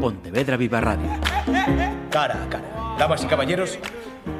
Pontevedra 0.00 0.56
Viva 0.56 0.80
Radio. 0.80 1.08
Cara 2.10 2.42
a 2.42 2.48
cara. 2.48 2.96
Damas 2.98 3.24
y 3.24 3.26
caballeros, 3.26 3.78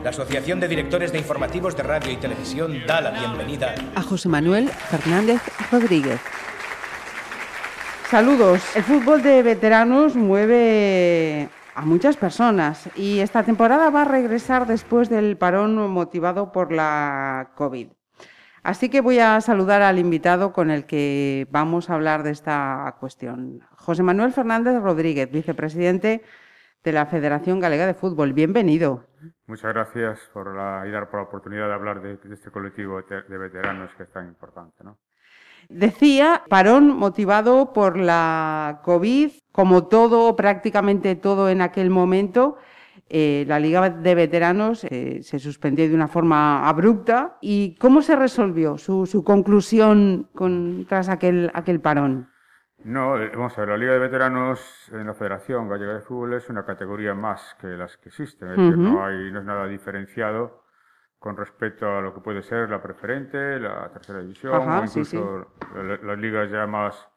la 0.03 0.11
Asociación 0.11 0.61
de 0.61 0.69
Directores 0.69 1.13
de 1.13 1.19
Informativos 1.19 1.77
de 1.77 1.83
Radio 1.83 2.13
y 2.13 2.17
Televisión 2.17 2.75
da 2.87 3.01
la 3.01 3.11
bienvenida 3.11 3.75
a 3.95 4.03
José 4.03 4.29
Manuel 4.29 4.69
Fernández 4.69 5.41
Rodríguez. 5.71 6.21
Saludos. 8.11 8.63
El 8.77 8.85
fútbol 8.85 9.23
de 9.23 9.43
veteranos 9.43 10.15
mueve 10.15 11.49
a 11.75 11.83
muchas 11.83 12.17
personas 12.17 12.89
y 12.95 13.19
esta 13.19 13.43
temporada 13.43 13.91
va 13.91 14.03
a 14.03 14.05
regresar 14.05 14.67
después 14.67 15.09
del 15.09 15.37
parón 15.37 15.91
motivado 15.91 16.53
por 16.53 16.73
la 16.73 17.51
COVID. 17.57 17.89
Así 18.63 18.89
que 18.89 19.01
voy 19.01 19.21
a 19.21 19.41
saludar 19.41 19.83
al 19.83 19.99
invitado 19.99 20.53
con 20.53 20.71
el 20.71 20.87
que 20.87 21.47
vamos 21.51 21.89
a 21.89 21.95
hablar 21.95 22.25
de 22.25 22.33
esta 22.33 22.97
cuestión. 22.99 23.61
José 23.87 24.03
Manuel 24.03 24.33
Fernández 24.33 24.83
Rodríguez, 24.83 25.31
vicepresidente 25.31 26.21
de 26.83 26.91
la 26.91 27.07
Federación 27.07 27.61
Galega 27.61 27.87
de 27.87 27.95
Fútbol. 27.95 28.33
Bienvenido. 28.33 29.05
Muchas 29.47 29.73
gracias 29.73 30.19
por 30.33 30.57
la, 30.57 30.85
y 30.89 30.91
dar 30.91 31.09
por 31.09 31.21
la 31.21 31.27
oportunidad 31.27 31.69
de 31.69 31.75
hablar 31.75 32.03
de, 32.03 32.19
este 32.33 32.51
colectivo 32.51 33.01
de 33.01 33.39
veteranos 33.39 33.93
que 33.97 34.03
es 34.03 34.11
tan 34.11 34.27
importante. 34.27 34.83
Decía, 35.69 36.43
parón 36.49 36.97
motivado 36.97 37.73
por 37.73 37.97
la 37.97 38.81
COVID, 38.83 39.31
como 39.53 39.87
todo, 39.87 40.35
prácticamente 40.35 41.15
todo 41.15 41.49
en 41.49 41.61
aquel 41.61 41.89
momento, 41.91 42.57
eh, 43.09 43.45
la 43.47 43.61
Liga 43.61 43.89
de 43.89 44.15
Veteranos 44.17 44.83
eh, 44.83 45.21
se 45.23 45.39
suspendió 45.39 45.89
de 45.89 45.95
una 45.95 46.09
forma 46.09 46.69
abrupta. 46.69 47.39
¿Y 47.41 47.77
cómo 47.77 48.03
se 48.03 48.17
resolvió 48.17 48.79
su, 48.79 49.23
conclusión 49.25 50.29
tras 50.89 51.09
aquel, 51.09 51.53
aquel 51.55 51.81
parón? 51.81 52.31
No, 52.87 53.21
eh, 53.21 53.33
vamos 53.35 53.59
a 53.59 53.63
ver, 53.63 53.71
la 53.71 53.77
Liga 53.77 53.95
de 53.95 53.99
Veteranos 53.99 54.61
en 54.93 55.09
la 55.09 55.15
Federación 55.15 55.69
Gallega 55.69 55.95
de 55.95 56.03
Fútbol 56.03 56.35
es 56.35 56.49
una 56.49 56.65
categoría 56.65 57.15
más 57.15 57.57
que 57.61 57.67
las 57.67 57.97
que 57.97 58.11
existen, 58.11 58.49
es 58.51 58.57
decir, 58.57 58.79
no, 58.79 59.05
hay, 59.05 59.33
no 59.33 59.41
es 59.41 59.45
nada 59.45 59.67
diferenciado 59.67 60.63
con 61.19 61.37
respecto 61.37 61.89
a 61.89 62.01
lo 62.01 62.15
que 62.15 62.21
puede 62.21 62.43
ser 62.43 62.71
la 62.71 62.81
preferente, 62.81 63.59
la 63.59 63.91
tercera 63.93 64.21
división, 64.21 64.55
o 64.55 64.85
incluso 64.85 65.49
las 66.05 66.19
ligas 66.19 66.49
ya 66.49 66.65
más 66.69 67.09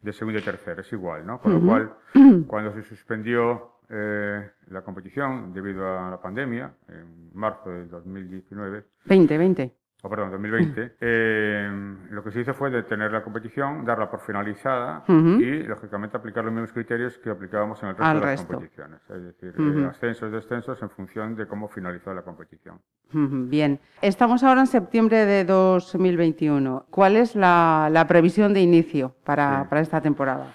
de 0.00 0.14
segunda 0.14 0.40
y 0.40 0.42
tercera, 0.44 0.80
es 0.80 0.90
igual, 0.94 1.26
¿no? 1.26 1.38
Con 1.40 1.52
lo 1.52 1.60
cual, 1.60 1.92
cuando 2.46 2.72
se 2.72 2.82
suspendió 2.82 3.80
eh, 3.90 4.50
la 4.68 4.80
competición 4.80 5.52
debido 5.52 5.86
a 5.86 6.10
la 6.10 6.22
pandemia 6.22 6.72
en 6.88 7.30
marzo 7.34 7.68
del 7.68 7.90
2019. 7.90 8.82
2020. 9.04 9.74
Oh, 10.02 10.08
perdón, 10.08 10.30
2020. 10.30 10.96
Eh, 11.00 11.96
lo 12.10 12.22
que 12.22 12.30
se 12.30 12.40
hizo 12.40 12.54
fue 12.54 12.70
detener 12.70 13.10
la 13.10 13.22
competición, 13.22 13.84
darla 13.84 14.08
por 14.08 14.20
finalizada 14.20 15.02
y, 15.08 15.62
lógicamente, 15.64 16.16
aplicar 16.16 16.44
los 16.44 16.52
mismos 16.52 16.72
criterios 16.72 17.18
que 17.18 17.30
aplicábamos 17.30 17.82
en 17.82 17.88
el 17.88 17.96
resto 17.96 18.14
de 18.14 18.26
las 18.26 18.44
competiciones. 18.44 19.00
Es 19.10 19.22
decir, 19.22 19.60
uh 19.60 19.88
ascensos 19.88 20.28
y 20.30 20.32
descensos 20.32 20.80
en 20.82 20.90
función 20.90 21.34
de 21.34 21.46
cómo 21.48 21.68
finalizó 21.68 22.14
la 22.14 22.22
competición. 22.22 22.80
Bien. 23.12 23.80
Estamos 24.00 24.44
ahora 24.44 24.60
en 24.60 24.66
septiembre 24.68 25.26
de 25.26 25.44
2021. 25.44 26.86
¿Cuál 26.90 27.16
es 27.16 27.34
la, 27.34 28.04
previsión 28.08 28.54
de 28.54 28.60
inicio 28.60 29.16
para, 29.24 29.68
para 29.68 29.80
esta 29.80 30.00
temporada? 30.00 30.54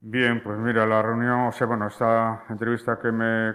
Bien, 0.00 0.42
pues 0.42 0.58
mira, 0.58 0.86
la 0.86 1.02
reunión, 1.02 1.40
o 1.40 1.52
sea, 1.52 1.66
bueno, 1.66 1.88
esta 1.88 2.44
entrevista 2.48 2.98
que 3.00 3.12
me 3.12 3.54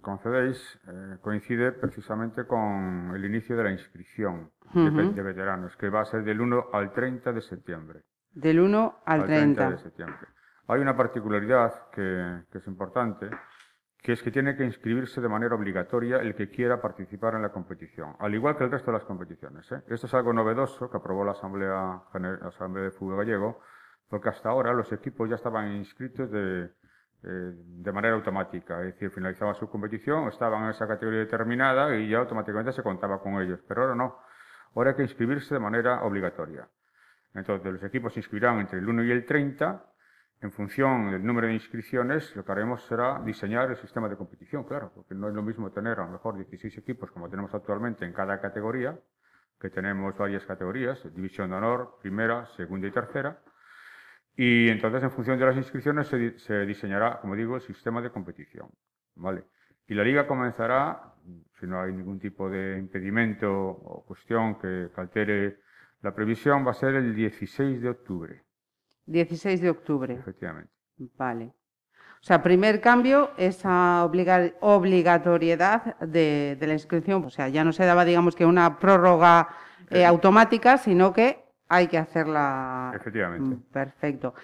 concedéis 0.00 0.80
eh, 0.88 1.18
coincide 1.20 1.72
precisamente 1.72 2.46
con 2.46 3.12
el 3.14 3.24
inicio 3.24 3.56
de 3.56 3.64
la 3.64 3.70
inscripción 3.70 4.50
de, 4.74 5.22
veteranos, 5.22 5.76
que 5.76 5.88
va 5.88 6.00
a 6.00 6.04
ser 6.04 6.24
del 6.24 6.40
1 6.40 6.66
al 6.72 6.92
30 6.92 7.32
de 7.32 7.40
septiembre. 7.40 8.02
Del 8.32 8.60
1 8.60 9.02
al, 9.04 9.24
30. 9.24 9.70
de 9.70 9.78
septiembre. 9.78 10.26
Hay 10.68 10.80
una 10.80 10.96
particularidad 10.96 11.90
que, 11.92 12.42
es 12.52 12.66
importante, 12.66 13.30
que 13.98 14.12
es 14.12 14.22
que 14.22 14.30
tiene 14.30 14.56
que 14.56 14.64
inscribirse 14.64 15.20
de 15.20 15.28
manera 15.28 15.54
obligatoria 15.54 16.18
el 16.18 16.34
que 16.34 16.50
quiera 16.50 16.80
participar 16.80 17.34
en 17.34 17.42
la 17.42 17.50
competición, 17.50 18.16
al 18.18 18.34
igual 18.34 18.56
que 18.56 18.64
el 18.64 18.70
resto 18.70 18.90
de 18.90 18.98
las 18.98 19.06
competiciones. 19.06 19.70
¿eh? 19.70 19.82
Esto 19.88 20.06
es 20.06 20.14
algo 20.14 20.32
novedoso 20.32 20.90
que 20.90 20.96
aprobó 20.96 21.24
la 21.24 21.32
Asamblea, 21.32 22.02
la 22.12 22.48
Asamblea 22.48 22.84
de 22.84 22.90
Fútbol 22.90 23.18
Gallego 23.18 23.60
porque 24.08 24.28
hasta 24.28 24.48
ahora 24.48 24.72
los 24.72 24.92
equipos 24.92 25.28
ya 25.28 25.36
estaban 25.36 25.72
inscritos 25.76 26.30
de, 26.30 26.70
de 27.26 27.92
manera 27.92 28.14
automática, 28.14 28.80
es 28.80 28.94
decir, 28.94 29.10
finalizaban 29.10 29.54
su 29.54 29.68
competición, 29.68 30.28
estaban 30.28 30.64
en 30.64 30.70
esa 30.70 30.86
categoría 30.86 31.20
determinada 31.20 31.96
y 31.96 32.08
ya 32.08 32.18
automáticamente 32.18 32.72
se 32.72 32.82
contaba 32.82 33.20
con 33.20 33.40
ellos, 33.42 33.60
pero 33.66 33.82
ahora 33.82 33.94
no, 33.96 34.18
ahora 34.74 34.90
hay 34.90 34.96
que 34.96 35.02
inscribirse 35.02 35.54
de 35.54 35.60
manera 35.60 36.02
obligatoria. 36.02 36.68
Entonces, 37.34 37.72
los 37.72 37.82
equipos 37.82 38.12
se 38.12 38.20
inscribirán 38.20 38.60
entre 38.60 38.78
el 38.78 38.88
1 38.88 39.04
y 39.04 39.10
el 39.10 39.26
30, 39.26 39.84
en 40.42 40.52
función 40.52 41.10
del 41.10 41.24
número 41.24 41.48
de 41.48 41.54
inscripciones, 41.54 42.34
lo 42.36 42.44
que 42.44 42.52
haremos 42.52 42.84
será 42.84 43.20
diseñar 43.24 43.70
el 43.70 43.76
sistema 43.76 44.08
de 44.08 44.16
competición, 44.16 44.64
claro, 44.64 44.92
porque 44.94 45.14
no 45.14 45.28
es 45.28 45.34
lo 45.34 45.42
mismo 45.42 45.72
tener 45.72 45.98
a 45.98 46.04
lo 46.04 46.12
mejor 46.12 46.36
16 46.36 46.78
equipos 46.78 47.10
como 47.10 47.28
tenemos 47.28 47.52
actualmente 47.54 48.04
en 48.04 48.12
cada 48.12 48.40
categoría, 48.40 48.98
que 49.58 49.70
tenemos 49.70 50.16
varias 50.16 50.44
categorías, 50.44 51.02
división 51.14 51.50
de 51.50 51.56
honor, 51.56 51.96
primera, 52.00 52.46
segunda 52.56 52.86
y 52.86 52.90
tercera, 52.90 53.40
y 54.36 54.68
entonces, 54.68 55.02
en 55.02 55.10
función 55.10 55.38
de 55.38 55.46
las 55.46 55.56
inscripciones, 55.56 56.08
se, 56.08 56.66
diseñará, 56.66 57.20
como 57.20 57.34
digo, 57.34 57.56
el 57.56 57.62
sistema 57.62 58.02
de 58.02 58.10
competición. 58.10 58.68
¿vale? 59.14 59.44
Y 59.88 59.94
la 59.94 60.04
liga 60.04 60.26
comenzará, 60.26 61.14
si 61.58 61.66
no 61.66 61.80
hay 61.80 61.92
ningún 61.92 62.18
tipo 62.18 62.50
de 62.50 62.78
impedimento 62.78 63.50
o 63.50 64.04
cuestión 64.04 64.58
que 64.58 64.90
altere 64.96 65.60
la 66.02 66.14
previsión, 66.14 66.66
va 66.66 66.72
a 66.72 66.74
ser 66.74 66.96
el 66.96 67.14
16 67.14 67.80
de 67.80 67.88
octubre. 67.88 68.42
16 69.06 69.62
de 69.62 69.70
octubre. 69.70 70.14
Efectivamente. 70.14 70.70
Vale. 71.16 71.54
O 72.20 72.24
sea, 72.26 72.42
primer 72.42 72.80
cambio, 72.80 73.30
esa 73.38 74.04
obligatoriedad 74.04 75.98
de, 76.00 76.58
la 76.60 76.72
inscripción. 76.72 77.24
O 77.24 77.30
sea, 77.30 77.48
ya 77.48 77.64
no 77.64 77.72
se 77.72 77.86
daba, 77.86 78.04
digamos, 78.04 78.36
que 78.36 78.44
una 78.44 78.78
prórroga 78.78 79.48
eh, 79.90 80.04
automática, 80.04 80.76
sino 80.76 81.12
que 81.12 81.45
hay 81.68 81.86
que 81.88 81.98
hacerla. 81.98 82.92
Efectivamente. 82.94 83.56
Mm, 83.56 83.60
perfecto. 83.72 84.34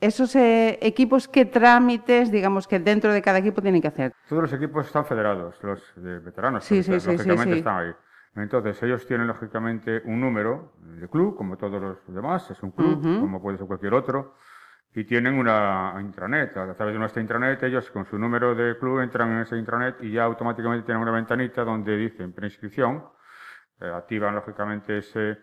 Esos 0.00 0.36
eh, 0.36 0.78
equipos, 0.80 1.26
¿qué 1.26 1.44
trámites, 1.44 2.30
digamos, 2.30 2.68
que 2.68 2.78
dentro 2.78 3.12
de 3.12 3.20
cada 3.20 3.38
equipo 3.38 3.60
tienen 3.60 3.82
que 3.82 3.88
hacer? 3.88 4.12
Todos 4.28 4.42
los 4.42 4.52
equipos 4.52 4.86
están 4.86 5.04
federados, 5.04 5.56
los 5.62 5.92
de 5.96 6.20
veteranos, 6.20 6.64
sí, 6.64 6.84
sí, 6.84 7.00
sí, 7.00 7.10
lógicamente 7.10 7.58
están 7.58 7.78
ahí. 7.78 7.92
Entonces, 8.36 8.80
ellos 8.84 9.04
tienen 9.06 9.26
lógicamente 9.26 10.02
un 10.04 10.20
número 10.20 10.74
de 10.78 11.08
club, 11.08 11.36
como 11.36 11.56
todos 11.56 11.82
los 11.82 12.14
demás, 12.14 12.48
es 12.50 12.62
un 12.62 12.70
club, 12.70 13.02
como 13.02 13.42
puede 13.42 13.58
ser 13.58 13.66
cualquier 13.66 13.94
otro, 13.94 14.36
y 14.94 15.02
tienen 15.04 15.34
una 15.34 15.96
intranet. 16.00 16.56
A 16.56 16.74
través 16.74 16.94
de 16.94 16.98
nuestra 17.00 17.20
intranet, 17.20 17.60
ellos 17.64 17.90
con 17.90 18.04
su 18.06 18.16
número 18.16 18.54
de 18.54 18.78
club 18.78 19.00
entran 19.00 19.32
en 19.32 19.38
esa 19.40 19.56
intranet 19.56 20.00
y 20.02 20.12
ya 20.12 20.24
automáticamente 20.24 20.86
tienen 20.86 21.02
una 21.02 21.10
ventanita 21.10 21.64
donde 21.64 21.96
dicen 21.96 22.32
preinscripción, 22.32 23.04
eh, 23.80 23.90
activan 23.92 24.36
lógicamente 24.36 24.98
ese 24.98 25.38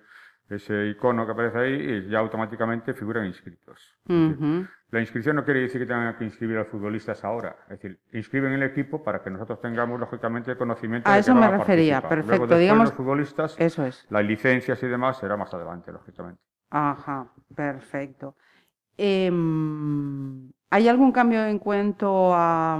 ese 0.49 0.87
icono 0.87 1.25
que 1.25 1.31
aparece 1.31 1.57
ahí 1.57 1.73
y 1.73 2.09
ya 2.09 2.19
automáticamente 2.19 2.93
figuran 2.93 3.25
inscritos. 3.25 3.95
La 4.07 4.99
inscripción 4.99 5.35
no 5.35 5.43
quiere 5.43 5.61
decir 5.61 5.81
que 5.81 5.87
tengan 5.87 6.15
que 6.17 6.23
inscribir 6.23 6.57
a 6.57 6.59
los 6.59 6.69
futbolistas 6.69 7.23
ahora, 7.23 7.55
es 7.63 7.81
decir, 7.81 7.99
inscriben 8.13 8.53
el 8.53 8.63
equipo 8.63 9.03
para 9.03 9.21
que 9.21 9.29
nosotros 9.29 9.59
tengamos 9.59 9.99
lógicamente 9.99 10.55
conocimiento 10.55 11.09
a 11.09 11.15
de 11.15 11.19
eso 11.19 11.33
que 11.33 11.39
me 11.39 11.49
refería, 11.49 12.01
perfecto. 12.01 12.57
Digamos, 12.57 12.89
los 12.89 12.93
futbolistas, 12.93 13.55
eso 13.59 13.85
es. 13.85 14.05
las 14.09 14.23
licencias 14.23 14.81
y 14.83 14.87
demás 14.87 15.17
será 15.17 15.35
más 15.35 15.53
adelante, 15.53 15.91
lógicamente. 15.91 16.41
Ajá, 16.69 17.27
perfecto. 17.55 18.35
Em, 18.97 20.51
¿Hay 20.69 20.87
algún 20.87 21.11
cambio 21.11 21.45
en 21.45 21.59
cuanto 21.59 22.31
a, 22.33 22.79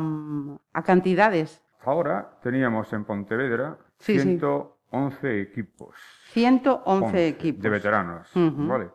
cantidades? 0.83 1.61
Ahora 1.83 2.39
teníamos 2.41 2.91
en 2.93 3.05
Pontevedra 3.05 3.77
111 3.99 5.41
equipos. 5.41 5.95
111 6.35 7.27
equipos. 7.29 7.63
De 7.63 7.69
veteranos, 7.69 8.29
¿vale? 8.33 8.89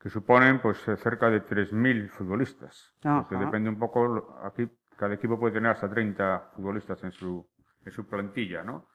Que 0.00 0.10
suponen 0.10 0.60
pues 0.60 0.78
cerca 0.98 1.30
de 1.30 1.46
3.000 1.46 2.08
futbolistas. 2.08 2.92
depende 3.38 3.70
un 3.70 3.78
poco, 3.78 4.36
aquí 4.42 4.68
cada 4.96 5.14
equipo 5.14 5.38
puede 5.38 5.54
tener 5.54 5.70
hasta 5.70 5.88
30 5.88 6.50
futbolistas 6.56 7.04
en 7.04 7.12
su, 7.12 7.46
en 7.84 7.92
su 7.92 8.08
plantilla, 8.08 8.64
¿no? 8.64 8.88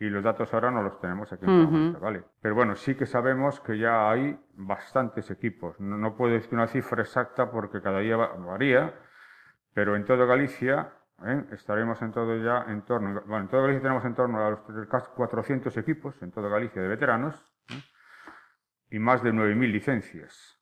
Y 0.00 0.10
los 0.10 0.24
datos 0.24 0.52
ahora 0.52 0.72
no 0.72 0.82
los 0.82 1.00
tenemos 1.00 1.32
aquí 1.32 1.44
en 1.46 1.96
¿vale? 2.00 2.24
Pero 2.40 2.56
bueno, 2.56 2.74
sí 2.74 2.96
que 2.96 3.06
sabemos 3.06 3.60
que 3.60 3.78
ya 3.78 4.10
hay 4.10 4.36
bastantes 4.54 5.30
equipos. 5.30 5.78
No, 5.78 5.96
no 5.96 6.16
puedo 6.16 6.34
decir 6.34 6.52
una 6.54 6.66
cifra 6.66 7.02
exacta 7.02 7.52
porque 7.52 7.80
cada 7.80 8.00
día 8.00 8.16
varía, 8.16 8.94
pero 9.74 9.94
en 9.94 10.04
toda 10.04 10.26
Galicia 10.26 10.90
¿eh? 11.26 11.44
Estaremos 11.52 12.00
en 12.02 12.12
todo 12.12 12.36
ya 12.36 12.64
en 12.68 12.82
torno, 12.82 13.20
bueno, 13.26 13.44
en 13.44 13.48
toda 13.48 13.62
Galicia 13.62 13.82
tenemos 13.82 14.04
en 14.04 14.14
torno 14.14 14.44
a 14.44 14.50
los 14.50 14.88
casi 14.88 15.08
400 15.14 15.76
equipos, 15.76 16.20
en 16.22 16.30
toda 16.30 16.48
Galicia 16.48 16.82
de 16.82 16.88
veteranos, 16.88 17.34
¿eh? 17.70 17.82
y 18.90 18.98
más 18.98 19.22
de 19.22 19.32
9.000 19.32 19.72
licencias. 19.72 20.58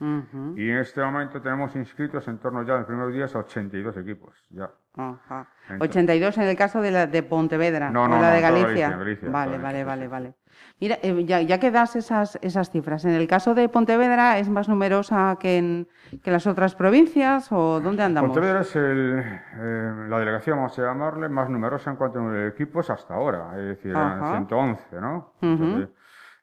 Y 0.00 0.70
en 0.70 0.78
este 0.78 1.02
momento 1.02 1.42
tenemos 1.42 1.74
inscritos 1.74 2.28
en 2.28 2.38
torno 2.38 2.62
ya 2.62 2.74
en 2.74 2.78
los 2.80 2.86
primeros 2.86 3.12
días 3.12 3.34
a 3.34 3.40
82 3.40 3.96
equipos. 3.96 4.46
Ya. 4.50 4.70
Ajá. 4.98 5.46
Entonces- 5.70 5.88
82 5.90 6.38
en 6.38 6.44
el 6.44 6.56
caso 6.56 6.80
de 6.80 6.90
la 6.90 7.06
de 7.06 7.22
Pontevedra 7.22 7.90
No, 7.90 8.04
o 8.04 8.08
no, 8.08 8.20
la 8.20 8.28
no, 8.28 8.34
de 8.34 8.40
Galicia. 8.40 8.66
Galicia, 8.66 8.96
Galicia, 8.96 9.30
vale, 9.30 9.58
vale, 9.58 9.84
vale, 9.84 10.08
vale. 10.08 10.34
Mira, 10.80 10.96
eh, 11.02 11.24
ya, 11.24 11.40
ya 11.40 11.58
que 11.60 11.70
das 11.70 11.94
esas, 11.96 12.38
esas 12.42 12.70
cifras, 12.70 13.04
¿en 13.04 13.12
el 13.12 13.26
caso 13.28 13.54
de 13.54 13.68
Pontevedra 13.68 14.38
es 14.38 14.48
más 14.48 14.68
numerosa 14.68 15.36
que 15.40 15.58
en, 15.58 15.88
que 16.22 16.30
las 16.30 16.46
otras 16.46 16.74
provincias 16.74 17.50
o 17.52 17.80
dónde 17.80 18.02
andamos? 18.02 18.30
Pontevedra 18.30 18.60
es 18.62 18.74
el, 18.76 19.22
eh, 19.56 19.92
la 20.08 20.18
delegación, 20.18 20.56
vamos 20.58 20.78
a 20.78 20.82
llamarle, 20.82 21.28
más 21.28 21.48
numerosa 21.48 21.90
en 21.90 21.96
cuanto 21.96 22.20
a 22.20 22.46
equipos 22.46 22.90
hasta 22.90 23.14
ahora, 23.14 23.50
es 23.56 23.66
decir, 23.76 23.94
Ajá. 23.96 24.36
en 24.38 24.46
111, 24.48 25.00
¿no? 25.00 25.32
Entonces, 25.42 25.88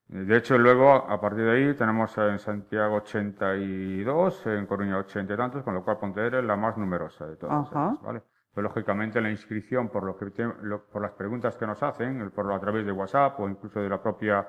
de 0.08 0.38
hecho, 0.38 0.58
luego, 0.58 0.94
a 0.94 1.20
partir 1.20 1.44
de 1.46 1.52
ahí, 1.52 1.74
tenemos 1.74 2.16
en 2.18 2.38
Santiago 2.40 2.98
82, 2.98 4.46
en 4.48 4.66
Coruña 4.66 4.98
80 4.98 5.34
y 5.34 5.38
tantos, 5.38 5.64
con 5.64 5.74
lo 5.74 5.84
cual 5.84 5.98
Pontevedra 5.98 6.40
es 6.40 6.46
la 6.46 6.56
más 6.56 6.78
numerosa 6.78 7.26
de 7.26 7.36
todas 7.38 7.68
Ajá. 7.72 7.88
ellas, 7.90 8.02
¿vale? 8.02 8.22
Pero, 8.56 8.70
lógicamente, 8.70 9.20
la 9.22 9.30
inscripción, 9.30 9.90
por, 9.90 10.04
lo 10.04 10.18
que, 10.18 10.32
te- 10.32 10.50
lo- 10.64 10.86
por 10.86 11.02
las 11.02 11.12
preguntas 11.12 11.58
que 11.58 11.68
nos 11.68 11.84
hacen, 11.84 12.32
por, 12.32 12.52
a 12.52 12.60
través 12.60 12.86
de 12.86 12.92
WhatsApp 12.94 13.38
o 13.40 13.50
incluso 13.50 13.82
de 13.82 13.90
la 13.90 14.02
propia 14.02 14.48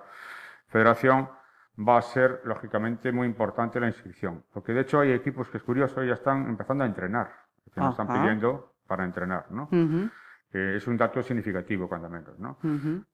federación, 0.68 1.28
va 1.76 1.98
a 1.98 2.02
ser, 2.02 2.40
lógicamente, 2.44 3.10
muy 3.12 3.26
importante 3.26 3.80
la 3.80 3.88
inscripción. 3.88 4.44
Porque, 4.54 4.72
de 4.72 4.82
hecho, 4.82 5.00
hay 5.00 5.12
equipos 5.12 5.48
que 5.50 5.58
es 5.58 5.62
curioso, 5.62 6.02
ya 6.04 6.14
están 6.14 6.46
empezando 6.48 6.84
a 6.84 6.86
entrenar, 6.86 7.30
que 7.74 7.80
nos 7.80 7.90
están 7.90 8.06
pidiendo 8.22 8.74
para 8.86 9.04
entrenar, 9.04 9.46
¿no? 9.50 9.68
Es 10.52 10.86
un 10.86 10.96
dato 10.96 11.22
significativo, 11.22 11.88
cuando 11.88 12.08
menos, 12.08 12.38
¿no? 12.38 12.58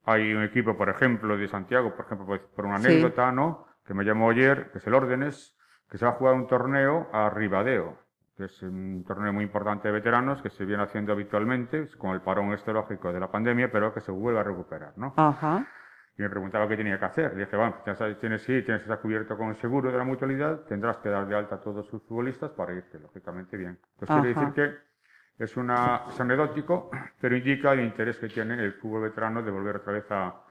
Hay 0.04 0.32
un 0.34 0.42
equipo, 0.44 0.76
por 0.76 0.90
ejemplo, 0.90 1.36
de 1.36 1.48
Santiago, 1.48 1.96
por 1.96 2.04
ejemplo, 2.04 2.26
por 2.54 2.66
una 2.66 2.78
Sí. 2.78 2.86
anécdota, 2.88 3.32
¿no? 3.32 3.66
Que 3.84 3.94
me 3.94 4.04
llamó 4.04 4.30
ayer, 4.30 4.70
que 4.70 4.78
es 4.78 4.86
el 4.86 4.94
Órdenes, 4.94 5.56
que 5.90 5.98
se 5.98 6.04
va 6.04 6.12
a 6.12 6.14
jugar 6.14 6.34
un 6.34 6.46
torneo 6.46 7.08
a 7.12 7.30
Ribadeo, 7.30 7.98
que 8.36 8.44
es 8.44 8.62
un 8.62 9.04
torneo 9.06 9.32
muy 9.32 9.44
importante 9.44 9.88
de 9.88 9.94
veteranos 9.94 10.40
que 10.40 10.50
se 10.50 10.64
viene 10.64 10.82
haciendo 10.82 11.12
habitualmente, 11.12 11.88
con 11.98 12.12
el 12.12 12.20
parón 12.22 12.52
estelógico 12.52 13.12
de 13.12 13.20
la 13.20 13.30
pandemia, 13.30 13.70
pero 13.70 13.92
que 13.92 14.00
se 14.00 14.10
vuelve 14.10 14.40
a 14.40 14.42
recuperar, 14.42 14.94
¿no? 14.96 15.12
Ajá. 15.16 15.66
Y 16.16 16.22
me 16.22 16.28
preguntaba 16.28 16.68
qué 16.68 16.76
tenía 16.76 16.98
que 16.98 17.04
hacer. 17.04 17.34
Le 17.34 17.44
dije, 17.44 17.56
bueno, 17.56 17.76
ya 17.86 17.94
sabes, 17.94 18.18
tienes, 18.18 18.42
sí, 18.42 18.62
tienes 18.62 18.82
estar 18.82 19.00
cubierto 19.00 19.36
con 19.36 19.48
el 19.48 19.56
seguro 19.56 19.90
de 19.90 19.98
la 19.98 20.04
mutualidad, 20.04 20.60
tendrás 20.60 20.98
que 20.98 21.08
dar 21.08 21.26
de 21.26 21.36
alta 21.36 21.56
a 21.56 21.60
todos 21.60 21.86
sus 21.86 22.02
futbolistas 22.04 22.50
para 22.52 22.74
irte, 22.74 22.98
lógicamente, 22.98 23.56
bien. 23.56 23.78
Entonces 23.98 24.16
quiere 24.16 24.28
decir 24.34 24.54
que 24.54 25.42
es, 25.42 25.56
una, 25.56 26.02
es 26.08 26.20
anecdótico, 26.20 26.90
pero 27.20 27.36
indica 27.36 27.72
el 27.72 27.80
interés 27.80 28.18
que 28.18 28.28
tiene 28.28 28.62
el 28.62 28.74
fútbol 28.74 29.02
veterano 29.02 29.42
de 29.42 29.50
volver 29.50 29.76
otra 29.76 29.92
vez 29.92 30.10
a, 30.10 30.41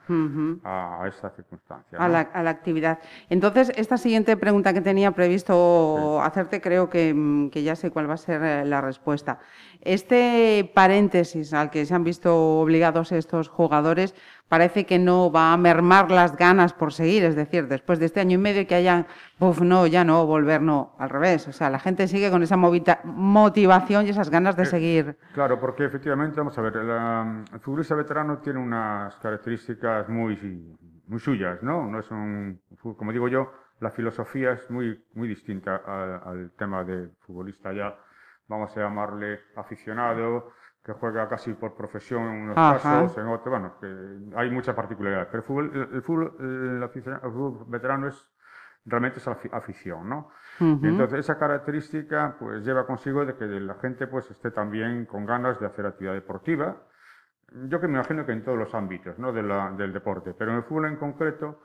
a, 0.63 1.03
a 1.03 1.07
esa 1.07 1.29
circunstancia. 1.29 1.97
a 1.97 2.07
¿no? 2.07 2.13
la, 2.13 2.19
a 2.21 2.43
la 2.43 2.49
actividad. 2.49 2.99
Entonces, 3.29 3.71
esta 3.75 3.97
siguiente 3.97 4.35
pregunta 4.37 4.73
que 4.73 4.81
tenía 4.81 5.11
previsto 5.11 6.21
hacerte, 6.21 6.61
creo 6.61 6.89
que, 6.89 7.13
mm, 7.13 7.49
que 7.49 7.63
ya 7.63 7.75
sé 7.75 7.91
cuál 7.91 8.09
va 8.09 8.15
a 8.15 8.17
ser 8.17 8.41
eh, 8.43 8.65
la 8.65 8.81
respuesta. 8.81 9.39
Este 9.81 10.69
paréntesis 10.75 11.53
al 11.53 11.69
que 11.69 11.85
se 11.85 11.93
han 11.93 12.03
visto 12.03 12.59
obligados 12.59 13.11
estos 13.11 13.47
jugadores 13.47 14.13
parece 14.51 14.85
que 14.85 14.99
no 14.99 15.31
va 15.31 15.53
a 15.53 15.57
mermar 15.57 16.11
las 16.11 16.35
ganas 16.35 16.73
por 16.73 16.91
seguir, 16.91 17.23
es 17.23 17.37
decir, 17.37 17.69
después 17.69 17.99
de 17.99 18.07
este 18.07 18.19
año 18.19 18.35
y 18.35 18.37
medio 18.37 18.67
que 18.67 18.75
hayan, 18.75 19.07
uf, 19.39 19.61
no, 19.61 19.87
ya 19.87 20.03
no, 20.03 20.25
volver, 20.25 20.61
no, 20.61 20.93
al 20.99 21.09
revés. 21.09 21.47
O 21.47 21.53
sea, 21.53 21.69
la 21.69 21.79
gente 21.79 22.05
sigue 22.09 22.29
con 22.29 22.43
esa 22.43 22.57
motivación 22.57 24.05
y 24.05 24.09
esas 24.09 24.29
ganas 24.29 24.57
de 24.57 24.63
Eh, 24.63 24.65
seguir. 24.65 25.17
Claro, 25.33 25.57
porque 25.57 25.85
efectivamente, 25.85 26.35
vamos 26.37 26.57
a 26.57 26.61
ver, 26.63 26.75
la- 26.75 27.43
el 27.53 27.59
futbolista 27.61 27.95
veterano 27.95 28.39
tiene 28.39 28.59
unas 28.59 29.15
características 29.19 30.09
muy, 30.09 30.37
muy 31.07 31.19
suyas, 31.21 31.63
¿no? 31.63 31.85
No 31.89 31.99
es 31.99 32.11
un, 32.11 32.59
como 32.97 33.13
digo 33.13 33.29
yo, 33.29 33.53
la 33.79 33.89
filosofía 33.91 34.51
es 34.51 34.69
muy, 34.69 35.01
muy 35.13 35.29
distinta 35.29 35.81
a- 35.87 36.29
al 36.29 36.51
tema 36.57 36.83
del 36.83 37.11
futbolista 37.25 37.71
ya, 37.71 37.95
vamos 38.49 38.75
a 38.75 38.81
llamarle 38.81 39.39
aficionado, 39.55 40.51
que 40.83 40.93
juega 40.93 41.29
casi 41.29 41.53
por 41.53 41.75
profesión 41.75 42.23
en 42.23 42.41
unos 42.43 42.57
Ajá. 42.57 42.73
casos, 43.01 43.17
en 43.17 43.27
otros, 43.27 43.49
bueno, 43.49 43.73
que 43.79 44.35
hay 44.35 44.49
muchas 44.49 44.75
particularidades. 44.75 45.27
Pero 45.27 45.39
el 45.39 45.43
fútbol, 45.47 45.71
el, 45.73 45.95
el 45.95 46.01
fútbol, 46.01 46.35
el 46.39 46.83
aficionado- 46.83 47.27
el 47.27 47.33
fútbol 47.33 47.65
veterano 47.67 48.07
es 48.07 48.27
realmente 48.85 49.19
es 49.19 49.27
afi- 49.27 49.49
afición, 49.53 50.09
¿no? 50.09 50.29
Ujú. 50.59 50.79
Y 50.85 50.89
entonces 50.89 51.19
esa 51.19 51.37
característica 51.37 52.35
pues 52.39 52.65
lleva 52.65 52.87
consigo 52.87 53.23
de 53.25 53.35
que 53.35 53.45
la 53.45 53.75
gente 53.75 54.07
pues 54.07 54.31
esté 54.31 54.49
también 54.49 55.05
con 55.05 55.25
ganas 55.25 55.59
de 55.59 55.67
hacer 55.67 55.85
actividad 55.85 56.13
deportiva. 56.15 56.77
Yo 57.67 57.79
que 57.79 57.87
me 57.87 57.95
imagino 57.99 58.25
que 58.25 58.31
en 58.31 58.43
todos 58.43 58.57
los 58.57 58.73
ámbitos 58.73 59.19
¿no? 59.19 59.31
de 59.33 59.43
la- 59.43 59.71
del 59.71 59.93
deporte, 59.93 60.33
pero 60.33 60.51
en 60.51 60.57
el 60.57 60.63
fútbol 60.63 60.85
en 60.87 60.95
concreto 60.95 61.61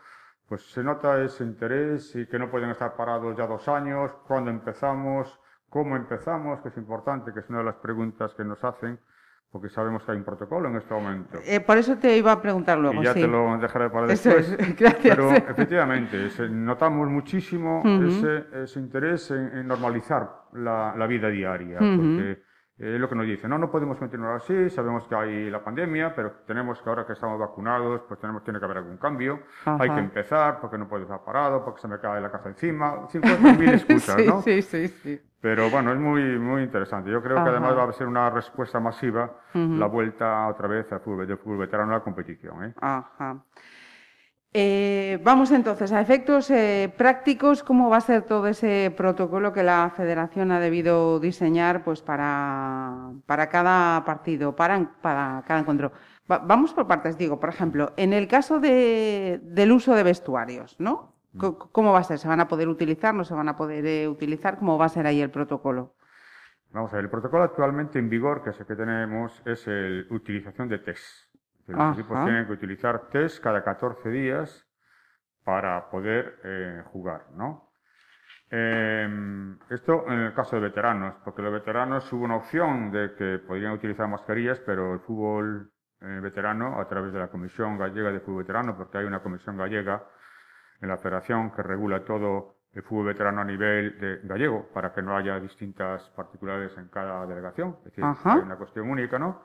pues 0.49 0.63
se 0.71 0.85
nota 0.85 1.19
ese 1.23 1.43
interés 1.43 2.15
y 2.17 2.27
que 2.27 2.39
no 2.39 2.51
pueden 2.51 2.71
estar 2.71 2.95
parados 2.97 3.37
ya 3.37 3.47
dos 3.47 3.67
años, 3.69 4.13
cuándo 4.29 4.51
empezamos, 4.51 5.41
cómo 5.69 5.97
empezamos, 5.97 6.61
que 6.61 6.69
es 6.69 6.77
importante, 6.77 7.33
que 7.33 7.41
es 7.41 7.49
una 7.49 7.59
de 7.59 7.65
las 7.65 7.77
preguntas 7.77 8.35
que 8.35 8.45
nos 8.45 8.63
hacen, 8.65 8.99
porque 9.51 9.69
sabemos 9.69 10.03
que 10.05 10.13
hay 10.13 10.19
un 10.19 10.25
protocolo 10.25 10.69
en 10.69 10.77
este 10.77 10.93
momento. 10.93 11.39
Eh, 11.45 11.61
por 11.61 11.79
eso 11.79 11.97
te 11.97 12.17
iba 12.17 12.33
a 12.33 12.43
preguntar 12.43 12.79
luego. 12.79 13.01
Y 13.01 13.05
ya 13.05 13.15
sí. 13.15 13.21
te 13.21 13.29
lo 13.29 13.57
dejaré 13.59 13.89
para 13.91 14.13
Eso 14.13 14.31
después. 14.31 14.57
es, 14.61 14.77
gracias. 14.79 15.17
Pero 15.17 15.31
efectivamente, 15.33 16.29
notamos 16.51 17.09
muchísimo 17.09 17.81
Ujú. 17.81 18.05
ese, 18.07 18.47
ese 18.65 18.81
interés 18.81 19.31
en, 19.31 19.57
en 19.57 19.67
normalizar 19.67 20.29
la, 20.53 20.95
la 20.97 21.07
vida 21.07 21.29
diaria, 21.29 21.79
Ujú. 21.81 21.97
porque 21.97 22.43
eh, 22.79 22.99
lo 22.99 23.09
que 23.09 23.15
nos 23.15 23.27
dicen, 23.27 23.49
no, 23.51 23.59
no 23.59 23.71
podemos 23.71 23.97
continuar 23.99 24.37
así, 24.37 24.69
sabemos 24.71 25.07
que 25.09 25.15
hay 25.15 25.51
la 25.51 25.65
pandemia, 25.65 26.15
pero 26.15 26.33
tenemos 26.47 26.81
que 26.83 26.89
ahora 26.89 27.07
que 27.07 27.15
estamos 27.15 27.39
vacunados, 27.39 28.03
pues 28.07 28.21
tenemos, 28.21 28.45
tiene 28.45 28.59
que 28.59 28.65
haber 28.67 28.79
algún 28.79 28.99
cambio, 28.99 29.41
hay 29.65 29.89
Ajá. 29.89 29.95
que 29.95 30.01
empezar, 30.01 30.61
porque 30.61 30.77
no 30.77 30.87
puedo 30.87 31.05
estar 31.05 31.25
parado, 31.25 31.65
porque 31.65 31.81
se 31.81 31.89
me 31.89 31.99
cae 31.99 32.21
la 32.21 32.31
casa 32.31 32.49
encima, 32.51 33.09
50.000 33.09 33.73
excusas, 33.73 34.17
sí, 34.21 34.27
¿no? 34.27 34.43
sí, 34.43 34.61
sí, 34.63 34.89
sí. 34.89 35.21
Pero 35.41 35.71
bueno, 35.71 35.93
es 35.93 35.99
muy, 35.99 36.39
muy 36.39 36.63
interesante. 36.65 37.11
Yo 37.11 37.23
creo 37.23 37.37
que 37.37 37.51
además 37.51 37.73
Ajá. 37.73 37.85
va 37.85 37.91
a 37.91 37.93
ser 37.93 38.09
una 38.09 38.29
respuesta 38.31 38.81
masiva 38.81 39.31
Ujú. 39.55 39.77
la 39.77 39.87
vuelta 39.87 40.47
otra 40.49 40.67
vez 40.67 40.91
al 40.93 41.01
fútbol, 41.01 41.27
del 41.27 41.39
fútbol 41.39 41.59
veterano 41.59 41.93
a 41.93 41.99
la 41.99 42.03
competición. 42.03 42.65
¿eh? 42.65 42.75
Ajá. 42.81 43.37
Eh, 44.59 45.19
vamos 45.23 45.51
entonces 45.51 45.93
a 45.93 46.01
efectos 46.01 46.51
eh, 46.51 46.91
prácticos, 46.97 47.63
¿cómo 47.63 47.91
va 47.91 47.99
a 47.99 48.01
ser 48.01 48.23
todo 48.23 48.47
ese 48.47 48.91
protocolo 48.97 49.53
que 49.53 49.63
la 49.63 49.93
Federación 49.95 50.51
ha 50.51 50.61
debido 50.61 51.21
diseñar 51.21 51.85
pues, 51.85 52.01
para, 52.01 53.11
para 53.27 53.49
cada 53.51 54.03
partido, 54.07 54.57
para, 54.57 54.93
para 55.03 55.43
cada 55.47 55.61
encuentro? 55.61 55.93
Va- 56.31 56.39
vamos 56.39 56.73
por 56.73 56.87
partes, 56.87 57.19
digo, 57.19 57.39
por 57.39 57.51
ejemplo, 57.51 57.93
en 57.99 58.15
el 58.15 58.29
caso 58.29 58.59
de- 58.59 59.41
del 59.43 59.73
uso 59.73 59.95
de 59.95 60.03
vestuarios, 60.05 60.77
¿no? 60.79 61.13
Co- 61.37 61.59
¿Cómo 61.71 61.93
va 61.93 61.99
a 61.99 62.05
ser? 62.05 62.19
¿Se 62.19 62.27
van 62.29 62.41
a 62.41 62.49
poder 62.49 62.69
utilizar? 62.69 63.13
¿No 63.15 63.25
se 63.25 63.35
van 63.35 63.51
a 63.51 63.57
poder 63.59 63.85
eh, 63.85 64.09
utilizar? 64.09 64.59
¿Cómo 64.59 64.79
va 64.79 64.87
a 64.87 64.89
ser 64.89 65.07
ahí 65.07 65.21
el 65.21 65.31
protocolo? 65.31 65.97
Vamos 66.71 66.93
a 66.93 66.97
ver, 66.97 67.05
el 67.05 67.11
protocolo 67.11 67.43
actualmente 67.45 67.99
en 67.99 68.09
vigor, 68.09 68.43
que 68.43 68.51
es 68.51 68.61
el 68.61 68.67
que 68.67 68.75
tenemos, 68.75 69.43
es 69.45 69.67
la 69.67 70.05
utilización 70.15 70.69
de 70.71 70.79
test. 70.79 71.26
Que 71.67 71.73
Los 71.73 71.81
Ajá. 71.81 71.93
equipos 72.01 72.25
tienen 72.25 72.47
que 72.47 72.53
utilizar 72.53 73.09
test 73.09 73.43
cada 73.43 73.65
14 73.65 74.09
días 74.09 74.65
para 75.45 75.91
poder 75.91 76.39
eh, 76.45 76.83
jugar, 76.87 77.27
¿no? 77.35 77.73
Eh, 78.51 79.57
esto 79.71 80.05
en 80.07 80.21
el 80.21 80.35
caso 80.35 80.57
de 80.57 80.63
veteranos, 80.63 81.17
porque 81.25 81.43
los 81.43 81.53
veteranos 81.53 82.13
hubo 82.13 82.25
una 82.25 82.37
opción 82.37 82.93
de 82.93 83.15
que 83.17 83.39
podrían 83.45 83.73
utilizar 83.73 84.09
mascarillas, 84.09 84.61
pero 84.61 84.95
el 84.95 85.01
fútbol 85.01 85.73
eh, 86.01 86.21
veterano, 86.23 86.81
a 86.81 86.89
través 86.89 87.13
de 87.13 87.19
la 87.19 87.29
Comisión 87.29 87.77
Gallega 87.77 88.13
de 88.13 88.21
Fútbol 88.21 88.45
Veterano, 88.45 88.77
porque 88.77 88.99
hay 88.99 89.05
una 89.05 89.21
comisión 89.21 89.57
gallega 89.57 90.05
en 90.81 90.89
la 90.89 90.99
federación 90.99 91.51
que 91.51 91.63
regula 91.63 92.05
todo 92.05 92.57
el 92.73 92.83
fútbol 92.83 93.07
veterano 93.07 93.41
a 93.41 93.45
nivel 93.45 93.99
de 93.99 94.21
gallego, 94.23 94.69
para 94.73 94.93
que 94.93 95.03
no 95.03 95.17
haya 95.17 95.41
distintas 95.41 96.09
particulares 96.11 96.77
en 96.77 96.89
cada 96.89 97.27
delegación, 97.27 97.77
es 97.79 97.85
decir, 97.85 98.05
Ajá. 98.05 98.35
hay 98.35 98.41
una 98.41 98.57
cuestión 98.57 98.91
única, 98.91 99.19
¿no? 99.19 99.43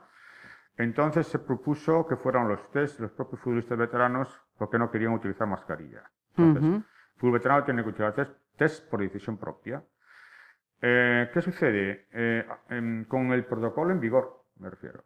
Entonces 0.76 1.26
se 1.26 1.38
propuso 1.38 2.06
que 2.06 2.16
fueran 2.16 2.48
los 2.48 2.70
test, 2.70 3.00
los 3.00 3.10
propios 3.12 3.40
futbolistas 3.40 3.78
veteranos, 3.78 4.40
porque 4.56 4.78
no 4.78 4.90
querían 4.90 5.12
utilizar 5.12 5.46
mascarilla. 5.46 6.02
Entonces, 6.36 6.64
el 6.64 6.84
fútbol 7.16 7.34
veterano 7.34 7.64
tiene 7.64 7.82
que 7.82 7.90
utilizar 7.90 8.14
test, 8.14 8.32
test 8.56 8.88
por 8.88 9.00
decisión 9.00 9.36
propia. 9.36 9.82
Eh, 10.80 11.30
¿Qué 11.32 11.42
sucede? 11.42 12.08
Eh, 12.12 12.46
em, 12.70 13.04
con 13.04 13.32
el 13.32 13.44
protocolo 13.44 13.92
en 13.92 14.00
vigor, 14.00 14.44
me 14.58 14.70
refiero. 14.70 15.04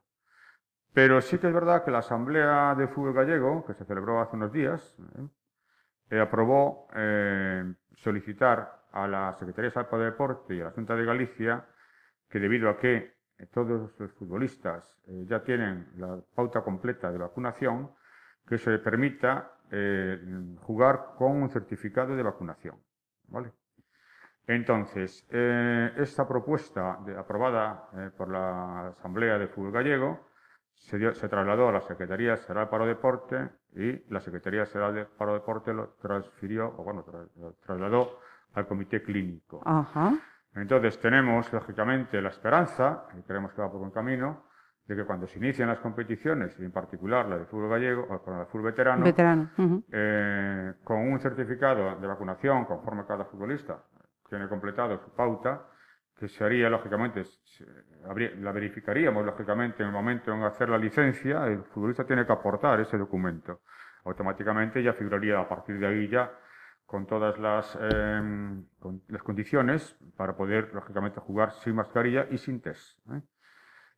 Pero 0.95 1.21
sí 1.21 1.37
que 1.39 1.49
es 1.49 1.53
verdad 1.53 1.85
que 1.85 1.91
la 1.91 1.99
Asamblea 1.99 2.75
de 2.75 2.89
Fútbol 2.89 3.13
Gallego, 3.13 3.67
que 3.67 3.75
se 3.75 3.85
celebró 3.85 4.21
hace 4.21 4.37
unos 4.37 4.53
días, 4.53 4.97
¿eh? 6.11 6.21
aprobó 6.21 6.89
solicitar 7.97 8.85
a 8.93 9.07
la 9.07 9.35
Secretaría 9.35 9.69
de 9.69 9.75
Salud 9.75 9.99
de 9.99 10.05
Deporte 10.05 10.55
y 10.55 10.61
a 10.61 10.67
la 10.67 10.71
Junta 10.71 10.95
de 10.95 11.05
Galicia 11.05 11.67
que 12.31 12.39
debido 12.39 12.71
a 12.71 12.79
que 12.79 13.16
todos 13.53 13.93
los 13.99 14.13
futbolistas 14.13 14.99
eh, 15.07 15.25
ya 15.29 15.43
tienen 15.43 15.89
la 15.99 16.19
pauta 16.35 16.63
completa 16.63 17.11
de 17.13 17.19
vacunación, 17.19 17.91
que 18.47 18.59
se 18.59 18.79
permita 18.79 19.53
eh, 19.71 20.19
jugar 20.63 21.15
con 21.19 21.43
un 21.43 21.51
certificado 21.51 22.17
de 22.17 22.23
vacunación. 22.23 22.77
¿vale? 23.29 23.53
Entonces, 24.47 25.27
eh, 25.31 25.93
esta 25.97 26.27
propuesta 26.27 26.99
de- 27.05 27.17
aprobada 27.19 27.89
eh, 27.95 28.11
por 28.17 28.31
la 28.31 28.89
Asamblea 28.89 29.39
de 29.39 29.49
Fútbol 29.49 29.73
Gallego 29.73 30.29
se, 30.75 30.99
trasladó 31.29 31.69
a 31.69 31.73
la 31.73 31.81
Secretaría 31.81 32.37
General 32.37 32.69
para 32.69 32.87
Deporte 32.87 33.49
y 33.75 34.13
la 34.13 34.21
Secretaría 34.21 34.67
General 34.67 34.95
de 34.95 35.05
Paro 35.07 35.35
Deporte 35.35 35.73
lo 35.73 35.95
transfirió, 36.01 36.69
o 36.77 36.85
bueno, 36.85 37.05
lo 37.37 37.55
trasladó 37.55 38.21
al 38.55 38.67
comité 38.69 39.03
clínico. 39.03 39.63
Ajá. 39.65 40.15
Entonces 40.57 40.99
tenemos, 41.01 41.53
lógicamente, 41.53 42.21
la 42.21 42.31
esperanza, 42.31 43.05
y 43.19 43.23
creemos 43.23 43.53
que 43.53 43.61
va 43.63 43.71
por 43.71 43.79
buen 43.81 43.91
camino, 43.93 44.45
de 44.87 44.97
que 44.97 45.05
cuando 45.05 45.27
se 45.27 45.39
inician 45.39 45.69
las 45.69 45.81
competiciones, 45.81 46.59
y 46.59 46.65
en 46.65 46.73
particular 46.73 47.27
la 47.27 47.39
de 47.39 47.45
fútbol 47.45 47.71
gallego, 47.71 48.07
o 48.09 48.23
con 48.23 48.35
la 48.35 48.41
de 48.41 48.47
fútbol 48.47 48.67
veterano, 48.67 49.05
eh, 49.93 50.73
con 50.85 50.99
un 50.99 51.19
certificado 51.21 51.97
de 51.97 52.07
vacunación 52.07 52.65
conforme 52.65 53.05
cada 53.07 53.25
futbolista 53.25 53.79
tiene 54.29 54.49
completado 54.49 54.99
su 54.99 55.11
pauta, 55.15 55.63
que 56.19 56.29
se 56.29 56.43
haría, 56.45 56.71
lógicamente, 56.71 57.25
se- 57.25 57.67
habría- 58.09 58.31
la 58.37 58.51
verificaríamos, 58.51 59.25
lógicamente, 59.27 59.83
en 59.83 59.89
el 59.89 59.93
momento 59.93 60.33
en 60.33 60.43
hacer 60.45 60.69
la 60.71 60.79
licencia, 60.79 61.47
el 61.47 61.63
futbolista 61.65 62.05
tiene 62.05 62.25
que 62.25 62.33
aportar 62.33 62.81
ese 62.81 62.97
documento. 62.97 63.61
Automáticamente 64.05 64.83
ya 64.83 64.93
figuraría 64.95 65.39
a 65.39 65.49
partir 65.49 65.79
de 65.79 65.87
ahí 65.87 66.09
ya 66.09 66.31
con 66.87 67.07
todas 67.07 67.39
las, 67.39 67.77
eh, 67.81 68.63
con 68.79 69.03
las 69.09 69.23
condiciones 69.23 69.99
para 70.17 70.37
poder, 70.37 70.73
lógicamente, 70.73 71.21
jugar 71.21 71.51
sin 71.53 71.75
mascarilla 71.75 72.27
y 72.31 72.39
sin 72.39 72.61
test. 72.61 72.99
¿eh? 73.11 73.21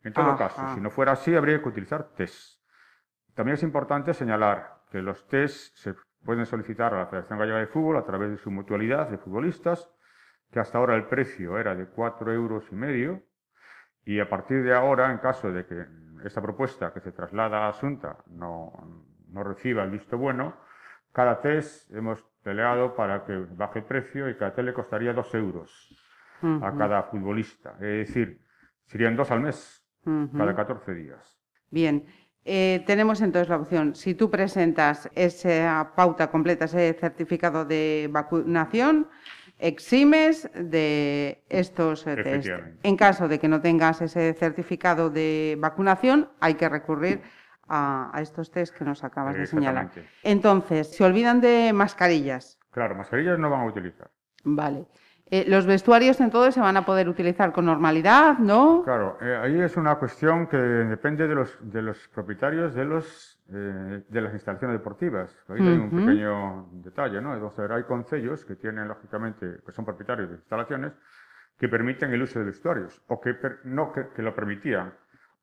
En 0.03 0.13
todo 0.13 0.31
Ajá. 0.31 0.49
caso, 0.49 0.75
si 0.75 0.81
no 0.81 0.91
fuera 0.91 1.13
así, 1.13 1.35
habría 1.35 1.61
que 1.61 1.69
utilizar 1.69 2.15
test. 2.15 2.63
También 3.35 3.55
es 3.55 3.63
importante 3.63 4.15
señalar 4.15 4.83
que 4.91 5.03
los 5.03 5.29
test 5.29 5.77
se 5.77 5.95
pueden 6.25 6.47
solicitar 6.47 6.95
a 6.95 6.99
la 6.99 7.07
Federación 7.07 7.39
Gallega 7.39 7.59
de 7.59 7.67
Fútbol 7.67 7.99
a 7.99 8.05
través 8.05 8.31
de 8.31 8.39
su 8.39 8.51
mutualidad 8.51 9.09
de 9.09 9.19
futbolistas, 9.19 9.89
que 10.51 10.59
hasta 10.59 10.79
ahora 10.79 10.97
el 10.97 11.05
precio 11.05 11.59
era 11.59 11.75
de 11.75 11.87
cuatro 11.87 12.33
euros 12.33 12.65
y 12.73 12.75
medio, 12.75 13.23
y 14.05 14.19
a 14.21 14.29
partir 14.29 14.63
de 14.63 14.75
ahora, 14.75 15.11
en 15.11 15.19
caso 15.19 15.53
de 15.53 15.67
que 15.67 15.87
esta 16.25 16.41
propuesta 16.41 16.93
que 16.93 17.01
se 17.01 17.13
traslada 17.13 17.67
a 17.67 17.69
Asunta 17.69 18.17
no, 18.29 18.73
no 19.29 19.45
reciba 19.45 19.85
el 19.85 19.91
visto 19.91 20.17
bueno, 20.17 20.57
cada 21.13 21.41
test 21.41 21.91
hemos 21.93 22.25
peleado 22.49 22.97
para 22.97 23.27
que 23.27 23.37
baje 23.57 23.81
el 23.81 23.85
precio 23.85 24.31
y 24.31 24.35
cada 24.35 24.55
test 24.55 24.65
le 24.65 24.73
costaría 24.73 25.13
dos 25.13 25.35
euros 25.35 25.71
a 26.41 26.73
cada 26.79 27.03
futbolista. 27.03 27.75
Es 27.75 28.09
decir, 28.09 28.41
serían 28.87 29.17
dos 29.17 29.31
al 29.31 29.41
mes, 29.41 29.85
ujú. 30.07 30.39
cada 30.39 30.57
14 30.57 30.95
días. 30.95 31.39
Bien, 31.71 32.07
eh, 32.47 32.83
tenemos 32.87 33.21
entonces 33.21 33.51
la 33.51 33.57
opción, 33.57 33.95
si 33.95 34.15
tú 34.15 34.31
presentas 34.31 35.11
esa 35.15 35.93
pauta 35.95 36.31
completa, 36.31 36.65
ese 36.65 36.95
certificado 36.95 37.67
de 37.67 38.09
vacunación, 38.11 39.09
eximes 39.59 40.49
de 40.55 41.45
estos 41.51 42.05
test. 42.05 42.49
En 42.83 42.97
caso 42.97 43.29
de 43.29 43.39
que 43.39 43.49
no 43.49 43.61
tengas 43.61 44.01
ese 44.01 44.33
certificado 44.33 45.11
de 45.11 45.59
vacunación, 45.61 46.31
hay 46.41 46.55
que 46.55 46.69
recurrir 46.71 47.21
a, 47.69 48.11
a 48.13 48.21
estos 48.21 48.51
test 48.51 48.75
que 48.77 48.85
nos 48.85 49.05
acabas 49.05 49.37
de 49.37 49.47
señalar. 49.47 49.91
Entonces, 50.23 50.95
se 50.95 51.05
olvidan 51.05 51.41
de 51.41 51.73
mascarillas, 51.73 52.59
Claro, 52.71 52.95
mascarillas 52.95 53.39
no 53.39 53.51
van 53.51 53.61
a 53.63 53.65
utilizar. 53.67 54.11
vale. 54.45 54.87
Eh, 55.31 55.45
los 55.47 55.67
vestuarios 55.67 56.21
entonces 56.23 56.55
se 56.55 56.61
van 56.61 56.79
a 56.79 56.87
poder 56.87 57.07
utilizar 57.07 57.53
con 57.53 57.67
normalidad, 57.67 58.39
¿no? 58.39 58.83
Claro, 58.83 59.19
eh, 59.21 59.37
ahí 59.43 59.61
es 59.61 59.77
una 59.77 59.97
cuestión 59.97 60.47
que 60.47 60.57
depende 60.57 61.29
de 61.29 61.35
los, 61.35 61.59
de 61.61 61.83
los 61.83 62.09
propietarios 62.09 62.75
de, 62.75 62.85
los, 62.87 63.39
eh, 63.53 64.05
de 64.09 64.21
las 64.23 64.33
instalaciones 64.33 64.79
deportivas. 64.79 65.37
Ahí 65.49 65.61
hay 65.61 65.77
un 65.77 65.91
pequeño 65.91 66.69
detalle, 66.73 67.21
¿no? 67.21 67.35
Entonces, 67.35 67.71
hay 67.71 67.83
concellos 67.83 68.47
que 68.47 68.57
tienen, 68.57 68.89
lógicamente, 68.89 69.59
que 69.67 69.73
son 69.73 69.85
propietarios 69.85 70.31
de 70.31 70.37
instalaciones, 70.37 70.93
que 71.59 71.69
permiten 71.69 72.11
el 72.15 72.23
uso 72.23 72.39
de 72.39 72.47
vestuarios, 72.47 73.03
o 73.09 73.21
que 73.21 73.35
per- 73.35 73.59
no 73.65 73.93
que, 73.93 74.09
que 74.17 74.23
lo 74.23 74.35
permitían. 74.35 74.95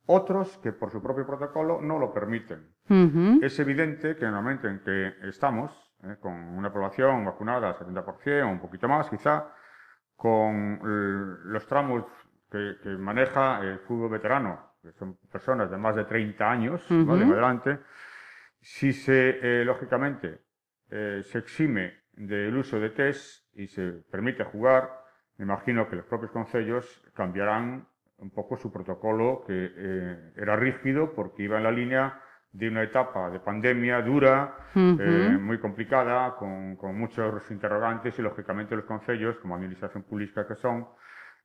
Otros 0.07 0.57
que 0.59 0.71
por 0.71 0.91
su 0.91 1.01
propio 1.01 1.25
protocolo 1.25 1.81
no 1.81 1.97
lo 1.97 2.13
permiten. 2.13 2.67
Ujú, 2.89 3.39
Es 3.41 3.57
evidente 3.59 4.15
que 4.15 4.25
en 4.25 4.29
el 4.29 4.35
momento 4.35 4.67
en 4.67 4.79
que 4.79 5.13
estamos, 5.27 5.71
eh, 6.03 6.17
con 6.19 6.33
una 6.33 6.71
población 6.71 7.25
vacunada 7.25 7.69
al 7.69 7.75
70%, 7.75 8.43
o 8.45 8.49
un 8.49 8.59
poquito 8.59 8.87
más 8.87 9.09
quizá, 9.09 9.51
con 10.15 10.75
eh, 10.75 11.37
los 11.45 11.65
tramos 11.65 12.05
que, 12.51 12.75
que 12.83 12.89
maneja 12.89 13.59
el 13.61 13.79
fútbol 13.79 14.11
veterano, 14.11 14.75
que 14.81 14.91
son 14.93 15.17
personas 15.31 15.71
de 15.71 15.77
más 15.77 15.95
de 15.95 16.05
30 16.05 16.49
años. 16.49 16.89
Ujú. 16.91 17.15
en 17.15 17.23
adelante, 17.23 17.79
si 18.61 18.93
se, 18.93 19.39
eh, 19.41 19.65
lógicamente, 19.65 20.41
eh, 20.89 21.21
se 21.23 21.39
exime 21.39 22.05
del 22.13 22.55
uso 22.55 22.79
de 22.79 22.91
test 22.91 23.43
y 23.55 23.67
se 23.67 23.91
permite 24.11 24.43
jugar, 24.43 24.89
me 25.37 25.43
imagino 25.45 25.89
que 25.89 25.95
los 25.97 26.05
propios 26.05 26.31
concellos 26.31 27.03
cambiarán 27.13 27.87
un 28.17 28.29
poco 28.31 28.57
su 28.57 28.71
protocolo, 28.71 29.43
que 29.45 29.71
eh, 29.75 30.31
era 30.37 30.55
rígido 30.55 31.13
porque 31.13 31.43
iba 31.43 31.57
en 31.57 31.63
la 31.63 31.71
línea 31.71 32.21
de 32.51 32.69
una 32.69 32.83
etapa 32.83 33.29
de 33.29 33.39
pandemia 33.39 34.01
dura, 34.01 34.55
ujú. 34.75 35.01
eh, 35.01 35.37
muy 35.39 35.59
complicada, 35.59 36.35
con, 36.37 36.77
con 36.77 36.97
muchos 36.97 37.49
interrogantes 37.51 38.17
y 38.17 38.21
lógicamente 38.21 38.75
los 38.75 38.85
concellos, 38.85 39.37
como 39.39 39.55
administración 39.55 40.03
pública 40.03 40.47
que 40.47 40.55
son, 40.55 40.87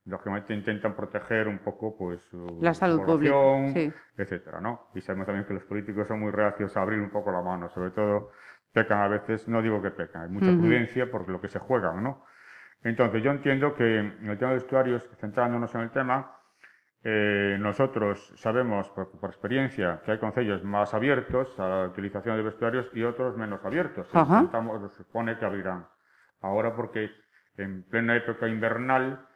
lógicamente 0.05 0.55
intentan 0.55 0.95
proteger 0.95 1.49
un 1.49 1.59
poco 1.59 1.97
pues 1.97 2.21
su 2.31 2.59
La 2.63 2.75
salud 2.75 3.01
pública, 3.05 3.35
sí. 3.75 3.93
etcétera, 4.17 4.61
¿no? 4.61 4.89
Y 4.95 5.01
sabemos 5.01 5.27
también 5.27 5.47
que 5.47 5.55
los 5.55 5.65
políticos 5.65 6.07
son 6.09 6.21
muy 6.21 6.31
reacios 6.31 6.77
a 6.77 6.83
abrir 6.83 7.01
un 7.01 7.11
poco 7.11 7.33
la 7.33 7.43
mano, 7.43 7.69
sobre 7.71 7.91
todo 7.91 8.31
pecan 8.73 9.01
a 9.01 9.09
veces, 9.09 9.49
no 9.49 9.61
digo 9.63 9.83
que 9.83 9.91
pecan, 9.91 10.23
hay 10.23 10.29
mucha 10.29 10.53
Ujú. 10.53 10.61
prudencia 10.61 11.11
por 11.11 11.29
lo 11.29 11.41
que 11.41 11.49
se 11.49 11.59
juegan, 11.59 12.03
¿no? 12.03 12.25
Entonces 12.83 13.23
yo 13.23 13.31
entiendo 13.31 13.75
que 13.75 13.99
en 13.99 14.31
el 14.31 14.39
tema 14.39 14.53
de 14.53 14.59
vestuarios, 14.59 15.07
centrándonos 15.21 15.75
en 15.75 15.83
el 15.83 15.91
tema, 15.91 16.40
eh, 17.03 17.57
nosotros 17.59 18.33
sabemos 18.37 18.89
por, 18.91 19.11
por 19.19 19.31
experiencia 19.31 20.03
que 20.05 20.13
hay 20.13 20.19
concellos 20.19 20.63
más 20.65 20.93
abiertos 20.93 21.59
a 21.59 21.69
la 21.69 21.87
utilización 21.87 22.37
de 22.37 22.43
vestuarios 22.43 22.91
y 22.93 23.03
otros 23.03 23.37
menos 23.37 23.65
abiertos. 23.65 24.09
Se 24.09 24.89
supone 25.05 25.39
que 25.39 25.45
abrirán. 25.45 25.87
Ahora 26.43 26.75
porque 26.75 27.11
en 27.57 27.83
plena 27.85 28.17
época 28.17 28.49
invernal, 28.49 29.27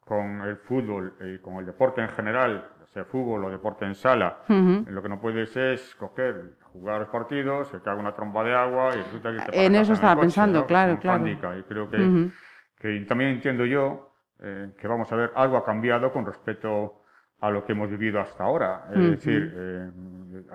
con 0.00 0.42
el 0.42 0.58
fútbol 0.58 1.14
y 1.20 1.38
con 1.38 1.54
el 1.56 1.66
deporte 1.66 2.02
en 2.02 2.10
general, 2.10 2.68
sea 2.84 3.04
fútbol 3.06 3.44
o 3.46 3.50
deporte 3.50 3.86
en 3.86 3.94
sala, 3.94 4.40
Ujú. 4.48 4.84
lo 4.86 5.02
que 5.02 5.08
no 5.08 5.18
puedes 5.18 5.56
es 5.56 5.94
coger, 5.94 6.56
jugar 6.72 7.00
los 7.00 7.08
partidos, 7.08 7.68
se 7.68 7.80
cae 7.80 7.96
una 7.96 8.14
tromba 8.14 8.44
de 8.44 8.54
agua 8.54 8.90
y 8.94 8.98
resulta 8.98 9.32
que 9.32 9.50
te 9.50 9.64
En 9.66 9.74
eso 9.74 9.94
estaba 9.94 10.14
coche, 10.14 10.26
pensando, 10.26 10.60
¿no? 10.60 10.66
claro, 10.66 10.98
claro. 11.00 11.26
Y 11.26 11.62
creo 11.62 11.88
que, 11.88 12.02
Ujú. 12.06 12.30
que 12.78 13.00
también 13.08 13.30
entiendo 13.30 13.64
yo 13.64 14.12
eh, 14.40 14.72
que 14.78 14.86
vamos 14.86 15.10
a 15.10 15.16
ver 15.16 15.30
algo 15.36 15.56
ha 15.56 15.64
cambiado 15.64 16.12
con 16.12 16.26
respecto 16.26 17.03
a 17.46 17.50
lo 17.50 17.64
que 17.64 17.72
hemos 17.72 17.90
vivido 17.90 18.20
hasta 18.20 18.44
ahora. 18.44 18.86
Es 18.90 18.96
Ujú. 18.98 19.10
decir, 19.10 19.52
eh, 19.54 19.90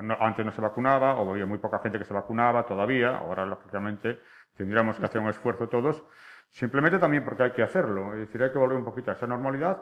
no- 0.01 0.17
antes 0.19 0.45
no 0.45 0.51
se 0.51 0.61
vacunaba 0.61 1.15
o 1.15 1.31
había 1.31 1.45
muy 1.45 1.59
poca 1.59 1.79
gente 1.79 1.99
que 1.99 2.05
se 2.05 2.13
vacunaba 2.13 2.65
todavía. 2.65 3.17
Ahora, 3.17 3.45
lógicamente, 3.45 4.19
tendríamos 4.55 4.97
que 4.99 5.05
hacer 5.05 5.21
un 5.21 5.29
esfuerzo 5.29 5.69
todos. 5.69 6.03
Simplemente 6.49 6.97
también 6.97 7.23
porque 7.23 7.43
hay 7.43 7.51
que 7.51 7.61
hacerlo. 7.61 8.13
Es 8.13 8.19
decir, 8.21 8.41
hay 8.41 8.51
que 8.51 8.57
volver 8.57 8.77
un 8.77 8.85
poquito 8.85 9.11
a 9.11 9.13
esa 9.13 9.27
normalidad 9.27 9.77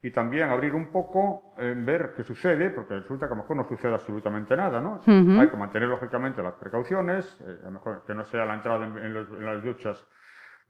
y 0.00 0.10
también 0.10 0.48
abrir 0.50 0.74
un 0.74 0.90
poco, 0.90 1.54
en 1.58 1.84
ver 1.84 2.14
qué 2.16 2.22
sucede, 2.24 2.70
porque 2.70 2.94
resulta 2.94 3.26
que 3.26 3.32
a 3.34 3.36
lo 3.36 3.42
mejor 3.42 3.56
no 3.56 3.64
sucede 3.64 3.92
absolutamente 3.94 4.56
nada, 4.56 4.80
¿no? 4.80 5.00
Ujú. 5.06 5.40
Hay 5.40 5.48
que 5.48 5.56
mantener, 5.56 5.88
lógicamente, 5.88 6.42
las 6.42 6.54
precauciones, 6.54 7.36
eh, 7.40 7.58
a 7.62 7.66
lo 7.66 7.70
mejor 7.72 8.04
que 8.06 8.14
no 8.14 8.24
sea 8.24 8.44
la 8.46 8.54
entrada 8.54 8.86
en, 8.86 8.96
en 8.96 9.12
los- 9.14 9.28
en 9.30 9.44
las 9.44 9.62
duchas 9.62 10.06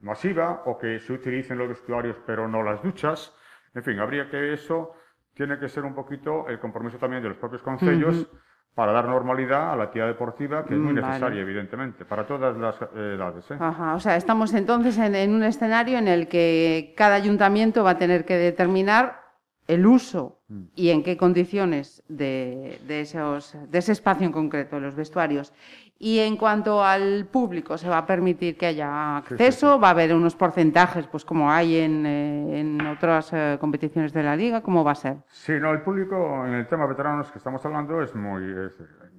masiva 0.00 0.62
o 0.66 0.78
que 0.78 0.98
se 1.00 1.12
utilicen 1.12 1.58
los 1.58 1.68
vestuarios 1.68 2.16
pero 2.26 2.48
no 2.48 2.62
las 2.62 2.82
duchas. 2.82 3.32
En 3.74 3.82
fin, 3.82 3.98
habría 3.98 4.28
que 4.30 4.52
eso, 4.52 4.92
tiene 5.36 5.58
que 5.58 5.68
ser 5.68 5.84
un 5.84 5.94
poquito 5.94 6.48
el 6.48 6.58
compromiso 6.58 6.96
también 6.98 7.22
de 7.22 7.28
los 7.28 7.38
propios 7.38 7.62
concellos 7.62 8.26
para 8.74 8.92
dar 8.92 9.06
normalidad 9.06 9.72
a 9.72 9.76
la 9.76 9.84
actividad 9.84 10.08
deportiva, 10.08 10.64
que 10.64 10.74
es 10.74 10.80
muy 10.80 10.92
Mm, 10.92 10.96
vale. 10.96 11.06
necesaria, 11.08 11.40
evidentemente, 11.40 12.04
para 12.04 12.26
todas 12.26 12.56
las 12.56 12.74
eh, 12.82 13.14
edades. 13.16 13.50
¿eh? 13.50 13.56
Ajá, 13.58 13.94
o 13.94 14.00
sea, 14.00 14.16
estamos 14.16 14.52
entonces 14.54 14.98
en, 14.98 15.14
en 15.14 15.34
un 15.34 15.42
escenario 15.44 15.98
en 15.98 16.08
el 16.08 16.28
que 16.28 16.92
cada 16.96 17.14
ayuntamiento 17.14 17.84
va 17.84 17.90
a 17.90 17.98
tener 17.98 18.24
que 18.24 18.36
determinar 18.36 19.20
el 19.66 19.86
uso 19.86 20.40
Mm. 20.48 20.62
y 20.76 20.90
en 20.90 21.02
qué 21.02 21.16
condiciones 21.16 22.04
de, 22.08 22.78
de 22.86 23.00
esos, 23.00 23.56
de 23.68 23.78
ese 23.78 23.90
espacio 23.92 24.24
en 24.26 24.32
concreto, 24.32 24.78
los 24.78 24.94
vestuarios. 24.94 25.52
Y 25.98 26.18
en 26.18 26.36
cuanto 26.36 26.84
al 26.84 27.26
público, 27.32 27.78
se 27.78 27.88
va 27.88 27.98
a 27.98 28.06
permitir 28.06 28.58
que 28.58 28.66
haya 28.66 29.18
Sí, 29.20 29.28
sí, 29.28 29.34
acceso, 29.34 29.80
va 29.80 29.88
a 29.88 29.90
haber 29.92 30.14
unos 30.14 30.36
porcentajes, 30.36 31.06
pues 31.06 31.24
como 31.24 31.50
hay 31.50 31.78
en, 31.78 32.04
eh, 32.04 32.60
en 32.60 32.86
otras 32.86 33.32
eh, 33.32 33.56
competiciones 33.58 34.12
de 34.12 34.22
la 34.22 34.36
liga, 34.36 34.60
¿cómo 34.60 34.84
va 34.84 34.92
a 34.92 34.94
ser? 34.94 35.16
Sí, 35.28 35.54
no, 35.58 35.70
el 35.72 35.80
público 35.80 36.44
en 36.46 36.52
el 36.52 36.66
tema 36.68 36.86
veteranos 36.86 37.30
que 37.32 37.38
estamos 37.38 37.64
hablando 37.64 38.02
es 38.02 38.14
muy... 38.14 38.42
es- 38.44 38.76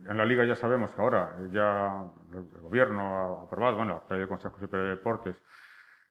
en 0.07 0.17
la 0.17 0.23
liga 0.23 0.45
ya 0.45 0.55
sabemos 0.55 0.91
que 0.91 1.01
ahora 1.01 1.31
ya 1.51 2.01
el 2.33 2.61
gobierno 2.61 3.01
ha 3.41 3.43
aprobado, 3.43 3.75
bueno, 3.75 4.03
el 4.09 4.27
Consejo 4.27 4.57
Superior 4.59 4.87
de 4.89 4.95
Deportes, 4.95 5.35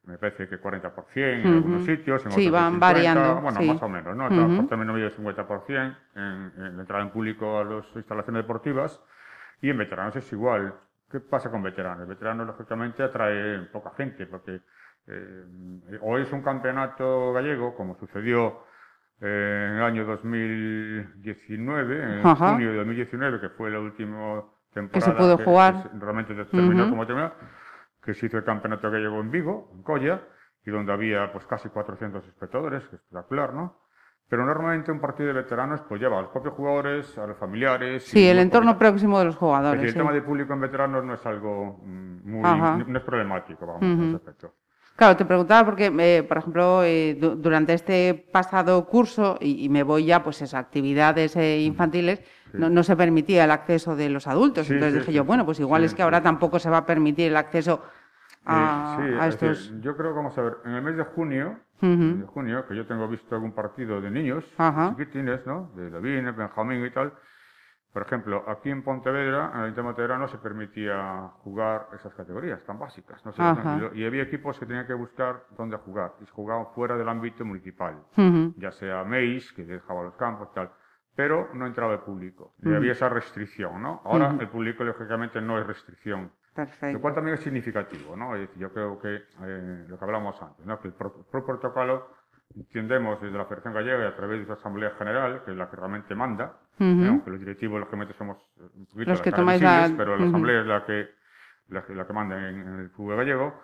me 0.04 0.18
parece 0.18 0.48
que 0.48 0.60
40% 0.60 0.92
en 1.16 1.46
Ujú. 1.46 1.56
algunos 1.56 1.84
sitios, 1.84 2.26
en 2.26 2.32
Sí, 2.32 2.48
otros 2.48 2.52
van 2.52 2.72
50, 2.72 2.92
variando, 2.92 3.40
bueno, 3.40 3.60
sí. 3.60 3.66
más 3.68 3.82
o 3.82 3.88
menos, 3.88 4.14
¿no? 4.16 4.26
Ujú. 4.26 4.56
Por 4.56 4.68
término 4.68 4.92
medio 4.92 5.10
50% 5.10 5.96
en, 6.16 6.22
en 6.56 6.76
la 6.76 6.80
entrada 6.82 7.04
en 7.04 7.10
público 7.10 7.58
a 7.60 7.64
las 7.64 7.86
instalaciones 7.94 8.42
deportivas 8.42 9.00
y 9.60 9.70
en 9.70 9.78
veteranos 9.78 10.16
es 10.16 10.32
igual. 10.32 10.74
¿Qué 11.10 11.20
pasa 11.20 11.50
con 11.50 11.62
veteranos? 11.62 12.08
Veteranos, 12.08 12.46
lógicamente, 12.46 13.02
atrae 13.02 13.60
poca 13.72 13.90
gente 13.96 14.26
porque 14.26 14.60
eh, 15.06 15.44
o 16.00 16.18
es 16.18 16.32
un 16.32 16.42
campeonato 16.42 17.32
gallego, 17.32 17.74
como 17.76 17.94
sucedió 17.96 18.64
eh, 19.20 19.66
en 19.70 19.76
el 19.76 19.82
año 19.82 20.04
2019, 20.04 22.02
en 22.02 22.26
Ajá. 22.26 22.52
junio 22.52 22.70
de 22.70 22.76
2019, 22.78 23.40
que 23.40 23.48
fue 23.50 23.70
la 23.70 23.80
última 23.80 24.42
temporada 24.72 25.14
pudo 25.14 25.36
jugar. 25.44 25.82
se- 25.82 25.88
realmente 25.98 26.34
terminó 26.46 26.88
como 26.90 27.06
terminó, 27.06 27.32
que 28.02 28.14
se 28.14 28.26
hizo 28.26 28.38
el 28.38 28.44
campeonato 28.44 28.90
gallego 28.90 29.20
en 29.20 29.30
Vigo, 29.30 29.70
en 29.74 29.82
Colla, 29.82 30.20
y 30.64 30.70
donde 30.70 30.92
había 30.92 31.32
pues 31.32 31.46
casi 31.46 31.68
400 31.68 32.26
espectadores, 32.26 32.82
que 32.88 32.96
es 32.96 33.02
espectacular, 33.02 33.54
¿no? 33.54 33.78
Pero 34.28 34.44
normalmente 34.44 34.90
un 34.90 35.00
partido 35.00 35.28
de 35.28 35.34
veteranos 35.34 35.82
pues 35.88 36.00
lleva 36.00 36.18
a 36.18 36.22
los 36.22 36.30
propios 36.30 36.54
jugadores, 36.54 37.16
a 37.16 37.26
los 37.26 37.36
familiares. 37.36 38.04
Sí, 38.04 38.26
el 38.26 38.40
entorno 38.40 38.76
próximo 38.76 39.18
de 39.20 39.26
los 39.26 39.36
jugadores. 39.36 39.82
el 39.82 39.94
tema 39.94 40.12
de 40.12 40.22
público 40.22 40.52
en 40.52 40.60
veteranos 40.60 41.04
no 41.04 41.14
es 41.14 41.24
algo 41.24 41.78
mm, 41.82 42.30
muy, 42.30 42.42
no 42.86 42.98
es 42.98 43.04
problemático, 43.04 43.66
vamos, 43.66 43.82
en 43.82 44.02
ese 44.08 44.16
aspecto. 44.16 44.52
Claro, 44.96 45.14
te 45.14 45.26
preguntaba 45.26 45.64
porque, 45.66 45.92
eh, 45.98 46.22
por 46.22 46.38
ejemplo, 46.38 46.82
eh, 46.82 47.14
durante 47.14 47.74
este 47.74 48.14
pasado 48.32 48.86
curso, 48.86 49.36
y, 49.40 49.68
me 49.68 49.82
voy 49.82 50.06
ya 50.06 50.24
pues 50.24 50.54
a 50.54 50.58
actividades 50.58 51.36
eh, 51.36 51.60
infantiles, 51.60 52.22
no, 52.54 52.82
se 52.82 52.96
permitía 52.96 53.44
el 53.44 53.50
acceso 53.50 53.94
de 53.94 54.08
los 54.08 54.26
adultos. 54.26 54.70
Entonces 54.70 55.00
dije 55.00 55.12
yo, 55.12 55.24
bueno, 55.24 55.44
pues 55.44 55.60
igual 55.60 55.84
es 55.84 55.94
que 55.94 56.02
ahora 56.02 56.22
tampoco 56.22 56.58
se 56.58 56.70
va 56.70 56.78
a 56.78 56.86
permitir 56.86 57.28
el 57.28 57.36
acceso 57.36 57.82
a, 58.46 59.26
estos... 59.28 59.72
yo 59.80 59.96
creo 59.96 60.12
que 60.12 60.16
vamos 60.16 60.38
a 60.38 60.42
ver, 60.42 60.56
en 60.64 60.72
el 60.72 60.82
mes 60.82 60.96
de 60.96 61.04
junio, 61.04 61.58
de 61.80 62.26
junio, 62.26 62.66
que 62.66 62.76
yo 62.76 62.86
tengo 62.86 63.08
visto 63.08 63.34
algún 63.34 63.52
partido 63.52 64.00
de 64.00 64.10
niños, 64.10 64.44
chiquitines, 64.90 65.46
¿no? 65.46 65.70
De 65.74 65.90
David, 65.90 66.24
Benjamín 66.36 66.84
y 66.84 66.90
tal, 66.90 67.12
por 67.96 68.02
ejemplo, 68.02 68.44
aquí 68.46 68.68
en 68.68 68.82
Pontevedra, 68.82 69.52
en 69.54 69.60
el 69.60 69.64
Ayuntamiento 69.64 70.18
no 70.18 70.28
se 70.28 70.36
permitía 70.36 71.30
jugar 71.38 71.88
esas 71.94 72.12
categorías 72.12 72.62
tan 72.64 72.78
básicas. 72.78 73.24
No 73.24 73.32
y 73.94 74.04
había 74.04 74.22
equipos 74.22 74.58
que 74.58 74.66
tenían 74.66 74.86
que 74.86 74.92
buscar 74.92 75.44
dónde 75.56 75.78
jugar. 75.78 76.12
Y 76.20 76.26
se 76.26 76.30
jugaban 76.32 76.66
fuera 76.74 76.94
del 76.98 77.08
ámbito 77.08 77.42
municipal. 77.46 77.96
Ya 78.58 78.70
sea 78.72 79.02
MEIS, 79.04 79.50
que 79.54 79.64
dejaba 79.64 80.02
los 80.02 80.14
campos, 80.16 80.52
tal. 80.52 80.70
Pero 81.14 81.48
no 81.54 81.66
entraba 81.66 81.94
el 81.94 82.00
público. 82.00 82.52
Y 82.62 82.74
había 82.74 82.92
esa 82.92 83.08
restricción, 83.08 83.80
¿no? 83.80 84.02
Ahora 84.04 84.36
el 84.38 84.48
público, 84.50 84.84
lógicamente, 84.84 85.40
no 85.40 85.58
es 85.58 85.66
restricción. 85.66 86.30
Perfecto. 86.56 86.94
Lo 86.94 87.02
cual 87.02 87.14
también 87.14 87.34
es 87.34 87.42
significativo, 87.42 88.16
¿no? 88.16 88.34
Es 88.34 88.40
decir, 88.40 88.62
yo 88.62 88.72
creo 88.72 88.98
que 88.98 89.14
eh, 89.14 89.84
lo 89.86 89.98
que 89.98 90.04
hablamos 90.04 90.40
antes, 90.40 90.64
¿no? 90.64 90.80
Que 90.80 90.88
el, 90.88 90.94
protocolo 90.94 92.08
entendemos 92.56 93.20
desde 93.20 93.36
la 93.36 93.44
Federación 93.44 93.74
Gallega 93.74 94.04
y 94.04 94.06
a 94.06 94.16
través 94.16 94.40
de 94.40 94.46
su 94.46 94.52
Asamblea 94.52 94.92
General, 94.96 95.42
que 95.44 95.50
es 95.50 95.56
la 95.56 95.68
que 95.68 95.76
realmente 95.76 96.14
manda, 96.14 96.56
aunque 96.78 97.30
los 97.30 97.40
directivos 97.40 97.78
lógicamente 97.78 98.14
somos 98.14 98.38
un 98.74 98.86
poquito 98.86 99.10
los 99.10 99.20
que 99.20 99.32
tomáis 99.32 99.60
la... 99.60 99.92
pero 99.96 100.16
la 100.16 100.26
Asamblea 100.26 100.60
es 100.60 100.66
la 100.66 100.86
que, 100.86 101.08
la, 101.68 102.06
que 102.06 102.12
manda 102.14 102.48
en, 102.48 102.80
el 102.80 102.90
fútbol 102.90 103.16
gallego, 103.16 103.60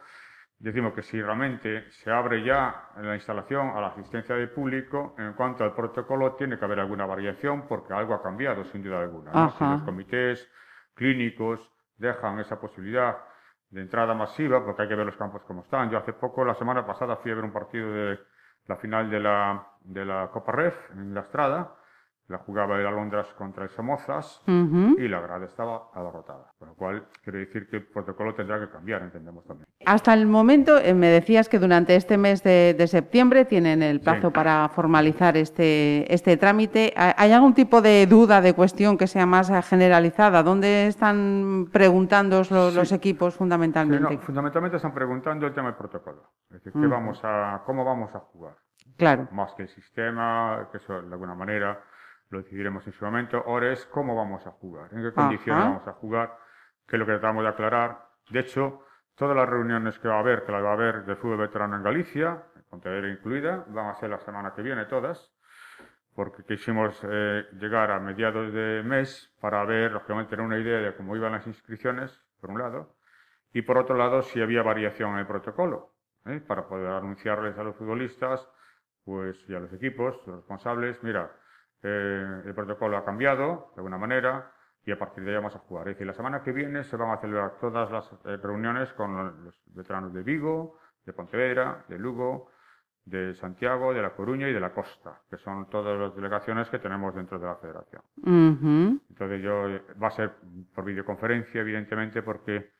decimos 0.58 0.92
que 0.92 1.02
si 1.02 1.22
realmente 1.22 1.90
se 1.92 2.10
abre 2.10 2.44
ya 2.44 2.90
la 3.00 3.14
instalación 3.14 3.70
a 3.70 3.80
la 3.80 3.86
asistencia 3.88 4.34
de 4.34 4.48
público, 4.48 5.14
en 5.16 5.32
cuanto 5.32 5.64
al 5.64 5.74
protocolo 5.74 6.34
tiene 6.34 6.58
que 6.58 6.64
haber 6.66 6.80
alguna 6.80 7.06
variación 7.06 7.66
porque 7.66 7.94
algo 7.94 8.12
ha 8.12 8.22
cambiado 8.22 8.64
sin 8.64 8.82
duda 8.82 9.00
alguna. 9.00 9.50
Si 9.52 9.64
los 9.64 9.82
comités 9.82 10.50
clínicos 10.94 11.71
dejan 12.02 12.38
esa 12.40 12.60
posibilidad 12.60 13.16
de 13.70 13.80
entrada 13.80 14.12
masiva, 14.14 14.62
porque 14.64 14.82
hay 14.82 14.88
que 14.88 14.94
ver 14.94 15.06
los 15.06 15.16
campos 15.16 15.42
como 15.46 15.62
están. 15.62 15.90
Yo 15.90 15.98
hace 15.98 16.12
poco, 16.12 16.44
la 16.44 16.54
semana 16.56 16.84
pasada, 16.84 17.16
fui 17.16 17.30
a 17.30 17.34
ver 17.36 17.44
un 17.44 17.52
partido 17.52 17.90
de 17.90 18.18
la 18.66 18.76
final 18.76 19.08
de 19.10 19.20
la, 19.20 19.66
de 19.80 20.04
la 20.04 20.28
Copa 20.30 20.52
Ref 20.52 20.74
en 20.90 21.14
la 21.14 21.22
Estrada, 21.22 21.74
la 22.28 22.38
jugaba 22.38 22.78
el 22.78 22.86
Alondras 22.86 23.26
contra 23.34 23.64
el 23.64 23.70
Somozas 23.70 24.42
y 24.46 25.08
la 25.08 25.20
grada 25.20 25.44
estaba 25.44 25.90
abarrotada. 25.94 26.52
Con 26.58 26.68
lo 26.68 26.74
cual, 26.74 27.06
quiere 27.22 27.40
decir 27.40 27.68
que 27.68 27.76
el 27.76 27.86
protocolo 27.86 28.34
tendrá 28.34 28.58
que 28.58 28.70
cambiar, 28.70 29.02
entendemos 29.02 29.44
también. 29.44 29.68
Hasta 29.84 30.14
el 30.14 30.26
momento, 30.26 30.78
eh, 30.78 30.94
me 30.94 31.08
decías 31.08 31.48
que 31.48 31.58
durante 31.58 31.96
este 31.96 32.16
mes 32.16 32.42
de, 32.42 32.86
septiembre 32.86 33.44
tienen 33.44 33.82
el 33.82 34.00
plazo 34.00 34.30
para 34.32 34.68
formalizar 34.68 35.36
este, 35.36 36.12
este 36.12 36.36
trámite. 36.36 36.92
¿Hay 36.96 37.32
algún 37.32 37.54
tipo 37.54 37.80
de 37.80 38.06
duda, 38.06 38.40
de 38.40 38.54
cuestión 38.54 38.98
que 38.98 39.06
sea 39.06 39.26
más 39.26 39.50
generalizada? 39.68 40.42
¿Dónde 40.42 40.86
están 40.86 41.68
preguntando 41.72 42.42
los, 42.50 42.92
equipos 42.92 43.34
fundamentalmente? 43.34 44.18
fundamentalmente 44.18 44.76
están 44.76 44.94
preguntando 44.94 45.46
el 45.46 45.54
tema 45.54 45.68
del 45.68 45.76
protocolo. 45.76 46.22
Es 46.50 46.62
decir, 46.62 46.88
vamos 46.88 47.20
a, 47.22 47.62
¿cómo 47.66 47.84
vamos 47.84 48.14
a 48.14 48.20
jugar? 48.20 48.54
Claro. 48.96 49.28
Más 49.32 49.54
que 49.54 49.62
el 49.62 49.68
sistema, 49.68 50.68
que 50.70 50.78
eso 50.78 51.02
de 51.02 51.12
alguna 51.12 51.34
manera 51.34 51.80
lo 52.32 52.38
decidiremos 52.38 52.86
en 52.86 52.92
su 52.94 53.04
momento. 53.04 53.44
Ahora 53.46 53.70
es 53.70 53.84
cómo 53.86 54.16
vamos 54.16 54.46
a 54.46 54.50
jugar, 54.52 54.92
en 54.92 55.02
qué 55.02 55.12
condiciones 55.12 55.64
vamos 55.64 55.86
a 55.86 55.92
jugar, 55.92 56.36
que 56.86 56.96
es 56.96 57.00
lo 57.00 57.06
que 57.06 57.12
tratamos 57.12 57.42
de 57.44 57.50
aclarar. 57.50 58.08
De 58.30 58.40
hecho, 58.40 58.84
todas 59.14 59.36
las 59.36 59.48
reuniones 59.48 59.98
que 59.98 60.08
va 60.08 60.16
a 60.16 60.20
haber, 60.20 60.44
que 60.44 60.52
las 60.52 60.64
va 60.64 60.70
a 60.70 60.72
haber 60.72 61.04
de 61.04 61.14
fútbol 61.16 61.38
veterano 61.38 61.76
en 61.76 61.82
Galicia, 61.82 62.42
Pontevedra 62.70 63.10
incluida, 63.10 63.66
van 63.68 63.88
a 63.90 63.94
ser 63.94 64.08
la 64.08 64.18
semana 64.18 64.54
que 64.54 64.62
viene 64.62 64.86
todas, 64.86 65.30
porque 66.14 66.42
quisimos 66.42 66.98
eh, 67.04 67.44
llegar 67.60 67.90
a 67.90 68.00
mediados 68.00 68.50
de 68.50 68.82
mes 68.82 69.30
para 69.42 69.62
ver, 69.66 69.92
lógicamente, 69.92 70.30
tener 70.30 70.46
una 70.46 70.58
idea 70.58 70.78
de 70.78 70.96
cómo 70.96 71.14
iban 71.14 71.32
las 71.32 71.46
inscripciones, 71.46 72.18
por 72.40 72.50
un 72.50 72.58
lado, 72.60 72.96
y 73.52 73.60
por 73.60 73.76
otro 73.76 73.94
lado, 73.94 74.22
si 74.22 74.40
había 74.40 74.62
variación 74.62 75.12
en 75.12 75.18
el 75.18 75.26
protocolo, 75.26 75.92
¿eh? 76.24 76.40
para 76.40 76.66
poder 76.66 76.92
anunciarles 76.92 77.58
a 77.58 77.62
los 77.62 77.76
futbolistas 77.76 78.48
pues, 79.04 79.36
y 79.50 79.54
a 79.54 79.60
los 79.60 79.72
equipos, 79.74 80.18
los 80.26 80.36
responsables, 80.36 81.02
mira, 81.02 81.30
eh, 81.82 82.42
el 82.44 82.54
protocolo 82.54 82.96
ha 82.96 83.04
cambiado 83.04 83.72
de 83.74 83.80
alguna 83.80 83.98
manera 83.98 84.52
y 84.84 84.92
a 84.92 84.98
partir 84.98 85.24
de 85.24 85.30
ahí 85.30 85.36
vamos 85.36 85.54
a 85.54 85.60
jugar. 85.60 85.88
Es 85.88 85.94
decir, 85.94 86.06
la 86.06 86.14
semana 86.14 86.42
que 86.42 86.52
viene 86.52 86.84
se 86.84 86.96
van 86.96 87.10
a 87.10 87.18
celebrar 87.18 87.58
todas 87.60 87.90
las 87.90 88.10
eh, 88.24 88.36
reuniones 88.42 88.92
con 88.94 89.44
los 89.44 89.54
veteranos 89.66 90.12
de 90.12 90.22
Vigo, 90.22 90.78
de 91.04 91.12
Pontevedra, 91.12 91.84
de 91.88 91.98
Lugo, 91.98 92.50
de 93.04 93.34
Santiago, 93.34 93.92
de 93.92 94.02
La 94.02 94.10
Coruña 94.10 94.48
y 94.48 94.52
de 94.52 94.60
la 94.60 94.72
Costa, 94.72 95.20
que 95.28 95.36
son 95.38 95.68
todas 95.68 95.98
las 95.98 96.14
delegaciones 96.14 96.68
que 96.68 96.78
tenemos 96.78 97.14
dentro 97.14 97.38
de 97.38 97.46
la 97.46 97.56
federación. 97.56 98.02
Entonces 99.10 99.42
yo 99.42 99.68
va 100.00 100.08
a 100.08 100.10
ser 100.12 100.32
por 100.74 100.84
videoconferencia, 100.84 101.60
evidentemente, 101.60 102.22
porque 102.22 102.70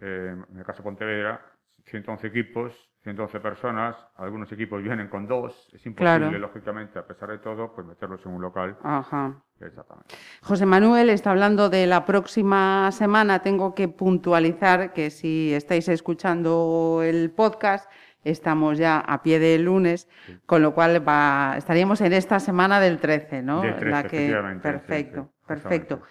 eh, 0.00 0.36
en 0.48 0.58
el 0.58 0.64
caso 0.64 0.78
de 0.78 0.84
Pontevedra, 0.84 1.40
111 1.84 2.26
equipos 2.26 2.72
112 3.04 3.38
personas, 3.40 3.96
algunos 4.16 4.50
equipos 4.50 4.82
vienen 4.82 5.08
con 5.08 5.28
dos, 5.28 5.68
es 5.74 5.84
imposible, 5.84 6.38
lógicamente, 6.38 6.98
a 6.98 7.06
pesar 7.06 7.28
de 7.28 7.38
todo, 7.38 7.74
pues 7.74 7.86
meterlos 7.86 8.24
en 8.24 8.32
un 8.32 8.40
local. 8.40 8.78
Ajá. 8.82 9.42
Exactamente. 9.60 10.14
José 10.40 10.64
Manuel 10.64 11.10
está 11.10 11.30
hablando 11.30 11.68
de 11.68 11.86
la 11.86 12.06
próxima 12.06 12.90
semana. 12.92 13.40
Tengo 13.40 13.74
que 13.74 13.88
puntualizar 13.88 14.94
que 14.94 15.10
si 15.10 15.52
estáis 15.52 15.88
escuchando 15.88 17.02
el 17.04 17.30
podcast, 17.30 17.90
estamos 18.24 18.78
ya 18.78 18.98
a 19.00 19.22
pie 19.22 19.38
de 19.38 19.58
lunes, 19.58 20.08
con 20.46 20.62
lo 20.62 20.74
cual 20.74 21.06
va, 21.06 21.56
estaríamos 21.58 22.00
en 22.00 22.14
esta 22.14 22.40
semana 22.40 22.80
del 22.80 22.98
13, 22.98 23.42
¿no? 23.42 23.62
la 23.62 24.04
que... 24.04 24.34
Perfecto, 24.62 25.30
perfecto. 25.46 26.02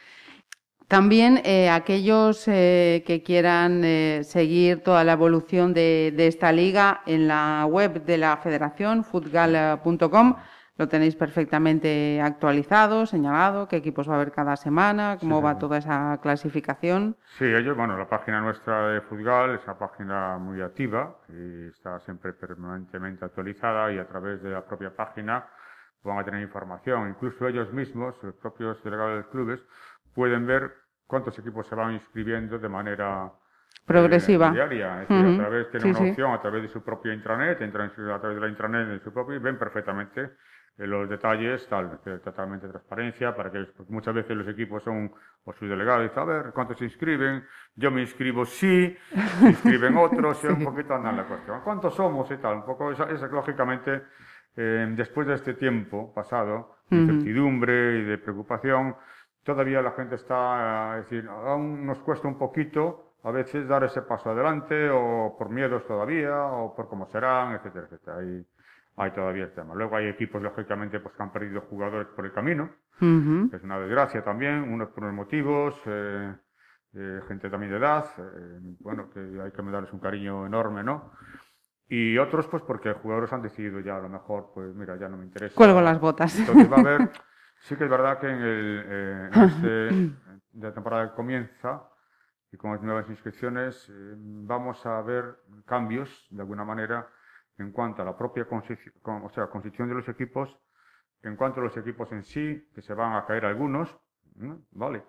También 0.88 1.42
eh, 1.44 1.70
aquellos 1.70 2.48
eh, 2.48 3.04
que 3.06 3.24
quieran 3.24 3.84
eh, 3.84 4.22
seguir 4.24 4.84
toda 4.84 5.04
la 5.04 5.14
evolución 5.14 5.74
de, 5.74 6.14
esta 6.18 6.52
liga 6.52 7.02
en 7.06 7.28
la 7.28 7.66
web 7.66 8.04
de 8.06 8.18
la 8.18 8.38
federación, 8.38 9.04
futgal.com, 9.04 10.36
lo 10.76 10.88
tenéis 10.88 11.16
perfectamente 11.16 12.20
actualizado, 12.20 13.06
señalado, 13.06 13.68
qué 13.68 13.78
equipos 13.78 14.10
va 14.10 14.14
a 14.14 14.16
haber 14.16 14.32
cada 14.32 14.56
semana, 14.56 15.18
cómo 15.20 15.42
va 15.42 15.60
toda 15.60 15.78
esa 15.78 16.20
clasificación. 16.22 17.16
Sí, 17.38 17.46
ellos, 17.46 17.78
bueno, 17.78 17.98
la 17.98 18.10
página 18.10 18.42
nuestra 18.42 18.88
de 18.88 19.02
Futgal 19.02 19.56
es 19.56 19.64
una 19.66 19.78
página 19.78 20.38
muy 20.40 20.62
activa 20.62 21.16
y 21.30 21.68
está 21.68 22.00
siempre 22.00 22.34
permanentemente 22.34 23.24
actualizada 23.24 23.92
y 23.92 24.00
a 24.00 24.08
través 24.08 24.42
de 24.42 24.50
la 24.50 24.66
propia 24.66 24.96
página 24.96 25.46
van 26.04 26.20
a 26.20 26.24
tener 26.24 26.42
información. 26.42 27.10
Incluso 27.10 27.48
ellos 27.48 27.72
mismos, 27.72 28.16
los 28.22 28.36
propios 28.36 28.84
delegados 28.84 29.12
de 29.12 29.18
los 29.18 29.28
clubes, 29.28 29.60
pueden 30.14 30.46
ver 30.46 30.74
cuántos 31.08 31.38
equipos 31.40 31.68
se 31.68 31.76
van 31.76 31.94
inscribiendo 31.94 32.58
de 32.60 32.70
manera 32.70 33.32
progresiva. 33.86 34.50
Eh, 34.50 34.54
diaria. 34.54 35.04
Es 35.04 35.10
decir, 35.10 35.26
a 35.26 35.38
través, 35.38 35.72
tienen 35.72 35.96
una 35.96 36.10
opción 36.10 36.32
a 36.32 36.42
través 36.42 36.62
de 36.64 36.70
su 36.70 36.84
propia 36.84 37.14
intranet, 37.14 37.62
entran 37.62 37.90
a 37.90 38.20
través 38.20 38.36
de 38.36 38.42
la 38.42 38.48
intranet 38.48 38.88
de 38.88 39.00
su 39.00 39.14
propio 39.14 39.36
y 39.36 39.40
ven 39.40 39.58
perfectamente 39.58 40.32
eh, 40.78 40.88
los 40.88 41.08
detalles, 41.08 41.68
tal, 41.68 42.00
totalmente 42.24 42.68
transparencia, 42.68 43.36
para 43.36 43.52
que 43.52 43.68
muchas 43.90 44.16
veces 44.16 44.36
los 44.36 44.48
equipos 44.48 44.82
son, 44.84 45.12
o 45.44 45.54
sus 45.54 45.70
delegados, 45.70 46.04
dicen, 46.04 46.24
a 46.24 46.26
ver, 46.26 46.46
¿cuántos 46.54 46.78
se 46.80 46.86
inscriben? 46.86 47.46
Yo 47.76 47.92
me 47.92 48.02
inscribo 48.02 48.46
sí, 48.46 48.96
se 49.40 49.50
inscriben 49.50 49.98
otros, 49.98 50.44
y 50.44 50.48
un 50.48 50.64
poquito 50.64 50.96
andan 50.96 51.18
la 51.18 51.26
cuestión. 51.26 51.62
¿Cuántos 51.64 51.94
somos 51.94 52.30
y 52.32 52.38
tal? 52.38 52.56
Un 52.56 52.66
poco, 52.66 52.92
esa, 52.92 53.06
lógicamente, 53.28 54.02
eh, 54.56 54.88
después 54.96 55.28
de 55.28 55.36
este 55.36 55.54
tiempo 55.54 56.12
pasado, 56.14 56.78
de 56.90 56.98
incertidumbre 56.98 58.00
y 58.00 58.04
de 58.06 58.18
preocupación, 58.18 58.96
todavía 59.44 59.82
la 59.82 59.92
gente 59.92 60.16
está, 60.16 60.98
es 61.00 61.10
decir, 61.10 61.30
aún 61.30 61.86
nos 61.86 62.00
cuesta 62.00 62.28
un 62.28 62.38
poquito 62.38 63.14
a 63.24 63.32
veces 63.32 63.68
dar 63.68 63.84
ese 63.84 64.02
paso 64.02 64.32
adelante 64.32 64.90
o 64.90 65.36
por 65.38 65.50
miedos 65.50 65.86
todavía 65.88 66.46
o 66.46 66.76
por 66.76 66.90
cómo 66.90 67.08
serán, 67.08 67.54
etcétera, 67.54 67.86
etcétera. 67.86 68.18
Hay, 68.18 68.46
hay 68.98 69.12
todavía 69.12 69.46
el 69.46 69.54
tema. 69.54 69.74
Luego 69.76 69.96
hay 69.96 70.08
equipos, 70.08 70.42
lógicamente, 70.42 71.00
pues 71.00 71.16
que 71.16 71.24
han 71.24 71.32
perdido 71.32 71.62
jugadores 71.62 72.08
por 72.10 72.26
el 72.26 72.34
camino, 72.34 72.70
que 73.00 73.56
es 73.56 73.64
una 73.64 73.80
desgracia 73.80 74.24
también, 74.24 74.72
unos 74.72 74.90
por 74.90 75.04
unos 75.04 75.16
motivos, 75.16 75.76
eh, 75.86 76.34
eh, 76.96 77.22
gente 77.28 77.50
también 77.50 77.72
de 77.72 77.78
edad, 77.80 78.06
eh, 78.18 78.60
bueno, 78.80 79.10
que 79.10 79.20
hay 79.20 79.52
que 79.52 79.62
darles 79.64 79.92
un 79.94 80.00
cariño 80.00 80.46
enorme, 80.46 80.84
¿no? 80.84 81.12
Y 81.90 82.18
otros, 82.18 82.48
pues 82.48 82.62
porque 82.64 82.94
jugadores 82.94 83.32
han 83.34 83.42
decidido 83.42 83.80
ya, 83.80 83.98
a 83.98 84.02
lo 84.02 84.10
mejor, 84.10 84.52
pues 84.54 84.74
mira, 84.76 84.98
ya 84.98 85.10
no 85.10 85.18
me 85.18 85.26
interesa. 85.26 85.56
Cuelgo 85.56 85.82
las 85.82 86.00
botas. 86.00 86.38
Entonces 86.40 86.72
va 86.72 86.78
a 86.78 86.80
haber 86.80 87.10
Sí 87.64 87.78
que 87.78 87.86
es 87.86 87.90
verdad 87.90 88.20
que 88.20 88.28
en, 88.28 88.42
el, 88.42 88.86
eh, 88.86 89.30
este, 89.34 90.12
la 90.60 90.74
temporada 90.74 91.10
que 91.10 91.16
comienza 91.16 91.82
y 92.52 92.58
con 92.58 92.74
las 92.74 92.82
nuevas 92.82 93.10
inscripciones 93.10 93.90
eh, 93.90 94.16
vamos 94.18 94.86
a 94.86 95.02
ver 95.02 95.38
cambios, 95.66 96.28
de 96.30 96.42
alguna 96.42 96.66
manera, 96.66 97.08
en 97.58 97.72
cuanto 97.72 98.02
a 98.02 98.06
la 98.06 98.18
propia 98.18 98.46
constitución, 98.46 99.24
o 99.24 99.30
sea, 99.30 99.48
constitución 99.48 99.88
de 99.88 99.96
los 99.96 100.10
equipos, 100.10 100.60
en 101.22 101.38
cuanto 101.38 101.62
a 101.62 101.64
los 101.64 101.78
equipos 101.78 102.12
en 102.12 102.24
sí, 102.24 102.68
que 102.76 102.82
se 102.82 102.94
van 102.94 103.16
a 103.16 103.26
caer 103.26 103.46
algunos, 103.46 103.98
¿vale? 104.72 105.04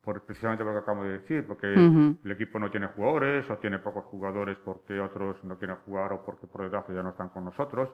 Por, 0.00 0.24
precisamente 0.24 0.62
lo 0.62 0.70
que 0.74 0.78
acabo 0.78 1.02
de 1.02 1.18
decir, 1.18 1.44
porque 1.44 1.74
el 1.74 2.30
equipo 2.30 2.60
no 2.60 2.70
tiene 2.70 2.86
jugadores 2.86 3.50
o 3.50 3.58
tiene 3.58 3.80
pocos 3.80 4.04
jugadores 4.04 4.56
porque 4.58 5.00
otros 5.00 5.42
no 5.42 5.58
quieren 5.58 5.78
jugar 5.78 6.12
o 6.12 6.24
porque 6.24 6.46
por 6.46 6.62
desgracia 6.62 6.94
ya 6.94 7.02
no 7.02 7.10
están 7.10 7.30
con 7.30 7.44
nosotros. 7.44 7.90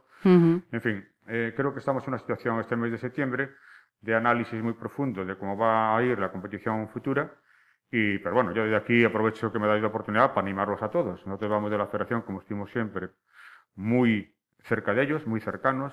En 0.70 0.80
fin, 0.82 1.02
eh, 1.28 1.54
creo 1.56 1.72
que 1.72 1.78
estamos 1.78 2.02
en 2.02 2.10
una 2.10 2.18
situación 2.18 2.60
este 2.60 2.76
mes 2.76 2.92
de 2.92 2.98
septiembre 2.98 3.52
de 4.02 4.14
análisis 4.14 4.62
muy 4.62 4.74
profundo 4.74 5.24
de 5.24 5.36
cómo 5.36 5.56
va 5.56 5.96
a 5.96 6.02
ir 6.02 6.18
la 6.18 6.30
competición 6.30 6.88
futura. 6.88 7.32
Y, 7.90 8.18
pero 8.18 8.34
bueno, 8.34 8.52
yo 8.52 8.64
desde 8.64 8.76
aquí 8.76 9.04
aprovecho 9.04 9.52
que 9.52 9.58
me 9.58 9.66
dais 9.66 9.80
la 9.82 9.88
oportunidad 9.88 10.34
para 10.34 10.42
animarlos 10.42 10.82
a 10.82 10.90
todos. 10.90 11.24
Nosotros 11.26 11.50
vamos 11.50 11.70
de 11.70 11.78
la 11.78 11.86
federación, 11.86 12.22
como 12.22 12.40
estuvimos 12.40 12.70
siempre, 12.70 13.10
muy 13.76 14.34
cerca 14.64 14.92
de 14.94 15.02
ellos, 15.02 15.26
muy 15.26 15.40
cercanos, 15.40 15.92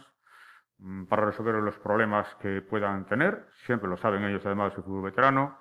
mm, 0.80 1.06
para 1.06 1.26
resolver 1.26 1.56
los 1.56 1.78
problemas 1.80 2.28
que 2.42 2.62
puedan 2.62 3.06
tener. 3.06 3.48
Siempre 3.66 3.90
lo 3.90 3.98
saben 3.98 4.24
ellos, 4.24 4.46
además, 4.46 4.72
de 4.72 4.76
su 4.78 4.84
fútbol 4.84 5.04
veterano 5.04 5.58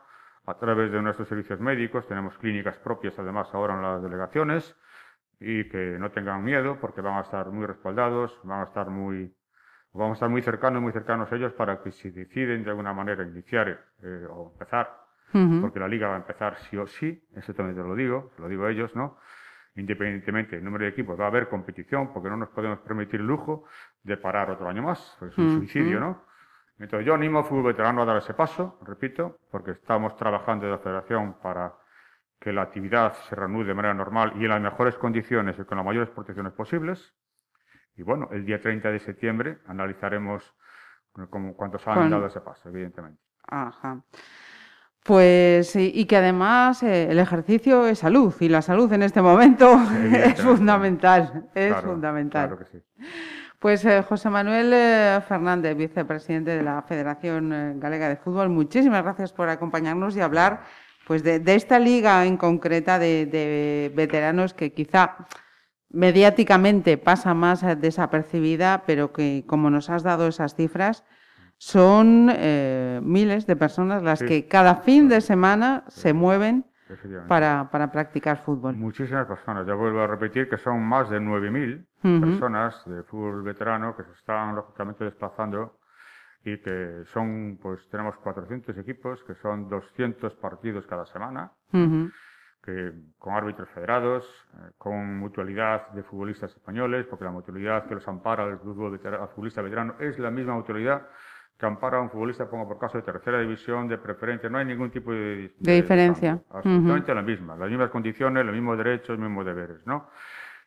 a 0.47 0.55
través 0.59 0.91
de 0.91 1.03
nuestros 1.03 1.29
servicios 1.29 1.61
médicos. 1.61 2.07
Tenemos 2.09 2.37
clínicas 2.39 2.79
propias, 2.79 3.19
además, 3.19 3.49
ahora 3.53 3.75
en 3.75 3.83
las 3.83 4.03
delegaciones 4.03 4.77
y 5.41 5.69
que 5.69 5.99
no 5.99 6.11
tengan 6.11 6.43
miedo 6.43 6.79
porque 6.81 7.01
van 7.01 7.19
a 7.19 7.21
estar 7.21 7.51
muy 7.51 7.67
respaldados, 7.67 8.39
van 8.45 8.61
a 8.61 8.65
estar 8.65 8.91
muy, 8.91 9.35
vamos 9.92 10.12
a 10.12 10.14
estar 10.14 10.29
muy 10.29 10.42
cercanos, 10.42 10.83
muy 10.83 10.92
cercanos 10.92 11.31
a 11.33 11.37
ellos 11.37 11.53
para 11.55 11.83
que 11.83 11.92
si 11.92 12.11
deciden 12.11 12.64
de 12.64 12.70
alguna 12.70 12.92
manera 12.92 13.24
iniciar 13.24 13.68
eh, 14.03 14.27
o 14.31 14.51
empezar, 14.53 14.90
porque 15.61 15.79
la 15.79 15.88
liga 15.88 16.09
va 16.09 16.14
a 16.14 16.18
empezar 16.18 16.57
sí 16.57 16.77
o 16.77 16.87
sí, 16.87 17.22
eso 17.35 17.53
también 17.53 17.77
te 17.77 17.83
lo 17.83 17.94
digo, 17.94 18.31
se 18.35 18.42
lo 18.42 18.48
digo 18.48 18.64
a 18.64 18.70
ellos, 18.70 18.94
¿no? 18.96 19.18
Independientemente 19.77 20.57
del 20.57 20.64
número 20.64 20.85
de 20.85 20.90
equipos, 20.90 21.20
va 21.20 21.24
a 21.24 21.29
haber 21.29 21.48
competición 21.48 22.12
porque 22.12 22.31
no 22.31 22.37
nos 22.37 22.48
podemos 22.48 22.79
permitir 22.81 23.20
el 23.20 23.27
lujo 23.27 23.64
de 24.03 24.16
parar 24.16 24.51
otro 24.51 24.68
año 24.68 24.83
más, 24.83 25.18
es 25.22 25.37
un 25.37 25.59
suicidio, 25.59 26.01
¿no? 26.01 26.24
Entonces 26.79 27.07
yo 27.07 27.14
animo 27.14 27.40
al 27.40 27.44
fútbol 27.44 27.64
veterano 27.64 28.03
a 28.03 28.05
dar 28.05 28.16
ese 28.18 28.35
paso, 28.35 28.79
repito, 28.87 29.38
porque 29.51 29.72
estamos 29.72 30.16
trabajando 30.16 30.64
en 30.64 30.72
la 30.72 30.79
federación 30.79 31.35
para 31.42 31.74
que 32.40 32.53
la 32.53 32.62
actividad 32.62 33.14
se 33.29 33.35
reanude 33.35 33.66
de 33.66 33.74
manera 33.74 33.94
normal 33.94 34.33
y 34.37 34.44
en 34.44 34.51
las 34.51 34.61
mejores 34.61 34.96
condiciones 34.96 35.59
y 35.59 35.64
con 35.64 35.77
las 35.77 35.85
mayores 35.85 36.09
protecciones 36.11 36.53
posibles. 36.53 37.14
Y 37.99 38.03
bueno, 38.03 38.29
el 38.31 38.47
día 38.47 38.61
30 38.61 38.93
de 38.93 39.01
septiembre 39.01 39.59
analizaremos 39.67 40.55
cuántos 41.57 41.87
han 41.89 42.09
dado 42.11 42.27
ese 42.27 42.41
paso, 42.41 42.69
evidentemente. 42.69 43.21
Ajá. 43.49 44.01
Pues 45.03 45.75
y 45.75 46.05
que 46.05 46.17
además 46.17 46.83
eh, 46.83 47.11
el 47.11 47.19
ejercicio 47.19 47.87
es 47.87 48.01
salud 48.01 48.35
y 48.41 48.49
la 48.49 48.63
salud 48.63 48.93
en 48.93 49.03
este 49.03 49.21
momento 49.21 49.73
es 50.13 50.41
fundamental, 50.41 51.49
es 51.55 51.75
fundamental. 51.77 52.49
Claro 52.49 52.59
que 52.59 52.65
sí. 52.67 52.85
Pues 53.59 53.85
eh, 53.85 54.03
José 54.03 54.31
Manuel 54.31 54.71
eh, 54.73 55.21
Fernández, 55.27 55.77
vicepresidente 55.77 56.53
de 56.53 56.63
la 56.63 56.83
Federación 56.83 57.81
Galega 57.81 58.09
de 58.09 58.17
Fútbol, 58.17 58.49
muchísimas 58.51 59.03
gracias 59.03 59.33
por 59.33 59.49
acompañarnos 59.49 60.17
y 60.17 60.21
hablar 60.21 60.63
pues 61.07 61.25
de, 61.25 61.43
esta 61.47 61.79
liga 61.79 62.27
en 62.27 62.37
concreta 62.37 62.99
de, 62.99 63.91
veteranos 63.97 64.53
que 64.53 64.73
quizá 64.73 65.17
mediáticamente 65.90 66.98
pasa 66.98 67.35
más 67.35 67.64
desapercibida, 67.81 68.85
pero 68.87 69.12
que 69.12 69.44
como 69.46 69.70
nos 69.70 69.90
has 69.90 70.03
dado 70.03 70.29
esas 70.29 70.55
cifras, 70.55 71.05
son 71.57 72.27
miles 73.03 73.46
de 73.46 73.57
personas 73.57 74.03
las 74.03 74.22
que 74.22 74.46
cada 74.46 74.77
fin 74.77 75.09
de 75.09 75.20
semana 75.20 75.85
se 75.88 76.12
mueven 76.12 76.66
para, 77.27 77.68
para, 77.70 77.90
practicar 77.90 78.38
fútbol. 78.38 78.77
Muchísimas 78.77 79.27
personas. 79.27 79.66
Ya 79.66 79.74
vuelvo 79.74 80.01
a 80.01 80.07
repetir 80.07 80.48
que 80.48 80.57
son 80.57 80.83
más 80.83 81.11
de 81.11 81.20
9.000 81.20 82.20
personas 82.20 82.83
de 82.87 83.03
fútbol 83.03 83.42
veterano 83.42 83.96
que 83.96 84.05
se 84.05 84.12
están 84.12 84.55
lógicamente 84.55 85.05
desplazando 85.05 85.79
y 86.44 86.59
que 86.59 87.03
son, 87.12 87.59
pues 87.61 87.88
tenemos 87.90 88.16
400 88.16 88.77
equipos, 88.79 89.22
que 89.24 89.35
son 89.35 89.68
200 89.68 90.35
partidos 90.35 90.87
cada 90.87 91.05
semana, 91.07 91.53
que, 92.68 92.92
con 93.18 93.33
árbitros 93.33 93.66
federados, 93.70 94.26
eh, 94.52 94.72
con 94.76 95.16
mutualidad 95.18 95.88
de 95.92 96.02
futbolistas 96.02 96.50
españoles, 96.50 97.07
porque 97.09 97.24
la 97.24 97.31
mutualidad 97.31 97.87
que 97.87 97.94
los 97.94 98.07
ampara 98.07 98.44
al, 98.44 98.59
fútbol 98.59 99.00
futbolista 99.35 99.62
veterano 99.62 99.94
es 99.98 100.18
la 100.18 100.31
misma 100.31 100.54
mutualidad 100.54 101.07
que 101.59 101.64
ampara 101.64 101.96
a 101.96 102.02
un 102.02 102.11
futbolista, 102.11 102.48
pongo 102.48 102.68
por 102.68 102.78
caso, 102.78 102.98
de 102.98 103.04
tercera 103.04 103.40
división, 103.40 103.88
de 103.88 103.96
preferencia, 103.96 104.50
no 104.50 104.59
hay 104.59 104.66
ningún 104.66 104.90
tipo 104.90 105.12
de, 105.12 105.54
de, 105.59 105.72
diferencia. 105.72 106.42
absolutamente 106.50 107.14
la 107.14 107.22
misma, 107.22 107.57
las 107.57 107.70
mismas 107.70 107.88
condiciones, 107.88 108.44
los 108.44 108.54
mismos 108.54 108.76
derechos, 108.76 109.09
los 109.09 109.20
mismos 109.20 109.46
deberes, 109.46 109.78
¿no? 109.87 110.11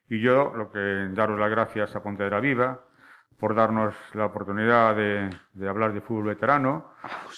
Y 0.09 0.19
yo 0.19 0.53
lo 0.55 0.71
que 0.71 0.79
daros 1.13 1.39
las 1.39 1.51
gracias 1.51 1.95
a 1.95 2.01
Pontevedra 2.01 2.39
Viva 2.39 2.81
por 3.41 3.55
darnos 3.55 3.95
la 4.13 4.27
oportunidad 4.27 4.95
de, 4.95 5.27
de 5.53 5.67
hablar 5.67 5.93
de 5.93 6.01
fútbol 6.01 6.25
veterano, 6.25 6.91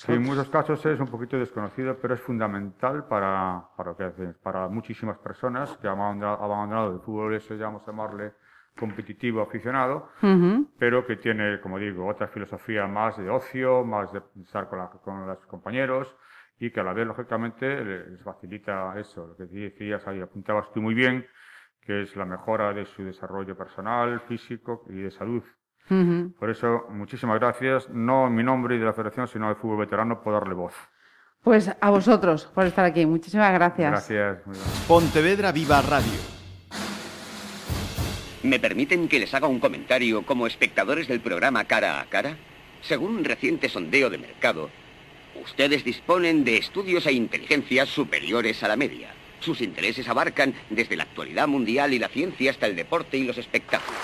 que 0.05 0.13
en 0.13 0.21
muchos 0.21 0.49
casos 0.49 0.85
es 0.85 0.99
un 0.99 1.07
poquito 1.07 1.39
desconocido, 1.39 1.97
pero 2.01 2.13
es 2.15 2.19
fundamental 2.19 3.07
para, 3.07 3.63
para, 3.77 3.95
para 4.43 4.67
muchísimas 4.67 5.17
personas 5.19 5.77
que 5.77 5.87
han 5.87 5.97
abandonado, 6.01 6.93
el 6.93 6.99
fútbol, 6.99 7.33
eso 7.35 7.55
ya 7.55 7.67
vamos 7.67 7.83
a 7.83 7.91
llamarle 7.91 8.33
competitivo 8.77 9.41
aficionado, 9.41 10.09
pero 10.77 11.07
que 11.07 11.15
tiene, 11.15 11.61
como 11.61 11.79
digo, 11.79 12.05
otra 12.05 12.27
filosofía 12.27 12.85
más 12.85 13.17
de 13.17 13.29
ocio, 13.29 13.85
más 13.85 14.11
de 14.11 14.21
estar 14.41 14.67
con, 14.67 14.85
con 15.05 15.25
los 15.25 15.39
compañeros 15.45 16.13
y 16.59 16.69
que 16.69 16.81
a 16.81 16.83
la 16.83 16.91
vez, 16.91 17.07
lógicamente, 17.07 17.81
les 17.85 18.21
facilita 18.23 18.99
eso, 18.99 19.27
lo 19.27 19.37
que 19.37 19.45
decías 19.45 20.05
ahí, 20.05 20.19
apuntabas 20.19 20.69
tú 20.73 20.81
muy 20.81 20.95
bien, 20.95 21.25
que 21.79 22.01
es 22.01 22.13
la 22.17 22.25
mejora 22.25 22.73
de 22.73 22.85
su 22.85 23.05
desarrollo 23.05 23.55
personal, 23.55 24.19
físico 24.27 24.83
y 24.89 24.95
de 24.95 25.11
salud. 25.11 25.43
Por 25.87 26.49
eso, 26.49 26.87
muchísimas 26.89 27.39
gracias, 27.39 27.89
no 27.89 28.27
en 28.27 28.35
mi 28.35 28.43
nombre 28.43 28.75
y 28.75 28.79
de 28.79 28.85
la 28.85 28.93
Federación, 28.93 29.27
sino 29.27 29.47
del 29.47 29.57
Fútbol 29.57 29.79
Veterano, 29.79 30.21
por 30.21 30.33
darle 30.33 30.55
voz. 30.55 30.73
Pues 31.43 31.69
a 31.79 31.89
vosotros 31.89 32.49
por 32.55 32.65
estar 32.65 32.85
aquí. 32.85 33.05
Muchísimas 33.05 33.51
gracias. 33.53 33.91
Gracias. 33.91 34.37
Pontevedra 34.87 35.51
Viva 35.51 35.81
Radio. 35.81 36.19
¿Me 38.43 38.59
permiten 38.59 39.07
que 39.07 39.19
les 39.19 39.33
haga 39.33 39.47
un 39.47 39.59
comentario 39.59 40.25
como 40.25 40.47
espectadores 40.47 41.07
del 41.07 41.19
programa 41.19 41.65
Cara 41.65 41.99
a 41.99 42.05
Cara? 42.05 42.37
Según 42.81 43.17
un 43.17 43.23
reciente 43.25 43.69
sondeo 43.69 44.09
de 44.09 44.17
mercado, 44.17 44.69
ustedes 45.41 45.83
disponen 45.83 46.43
de 46.43 46.57
estudios 46.57 47.05
e 47.05 47.13
inteligencias 47.13 47.89
superiores 47.89 48.63
a 48.63 48.67
la 48.67 48.75
media. 48.75 49.13
Sus 49.39 49.61
intereses 49.61 50.07
abarcan 50.07 50.53
desde 50.69 50.95
la 50.95 51.03
actualidad 51.03 51.47
mundial 51.47 51.93
y 51.93 51.99
la 51.99 52.07
ciencia 52.07 52.51
hasta 52.51 52.67
el 52.67 52.75
deporte 52.75 53.17
y 53.17 53.25
los 53.25 53.37
espectáculos. 53.37 53.99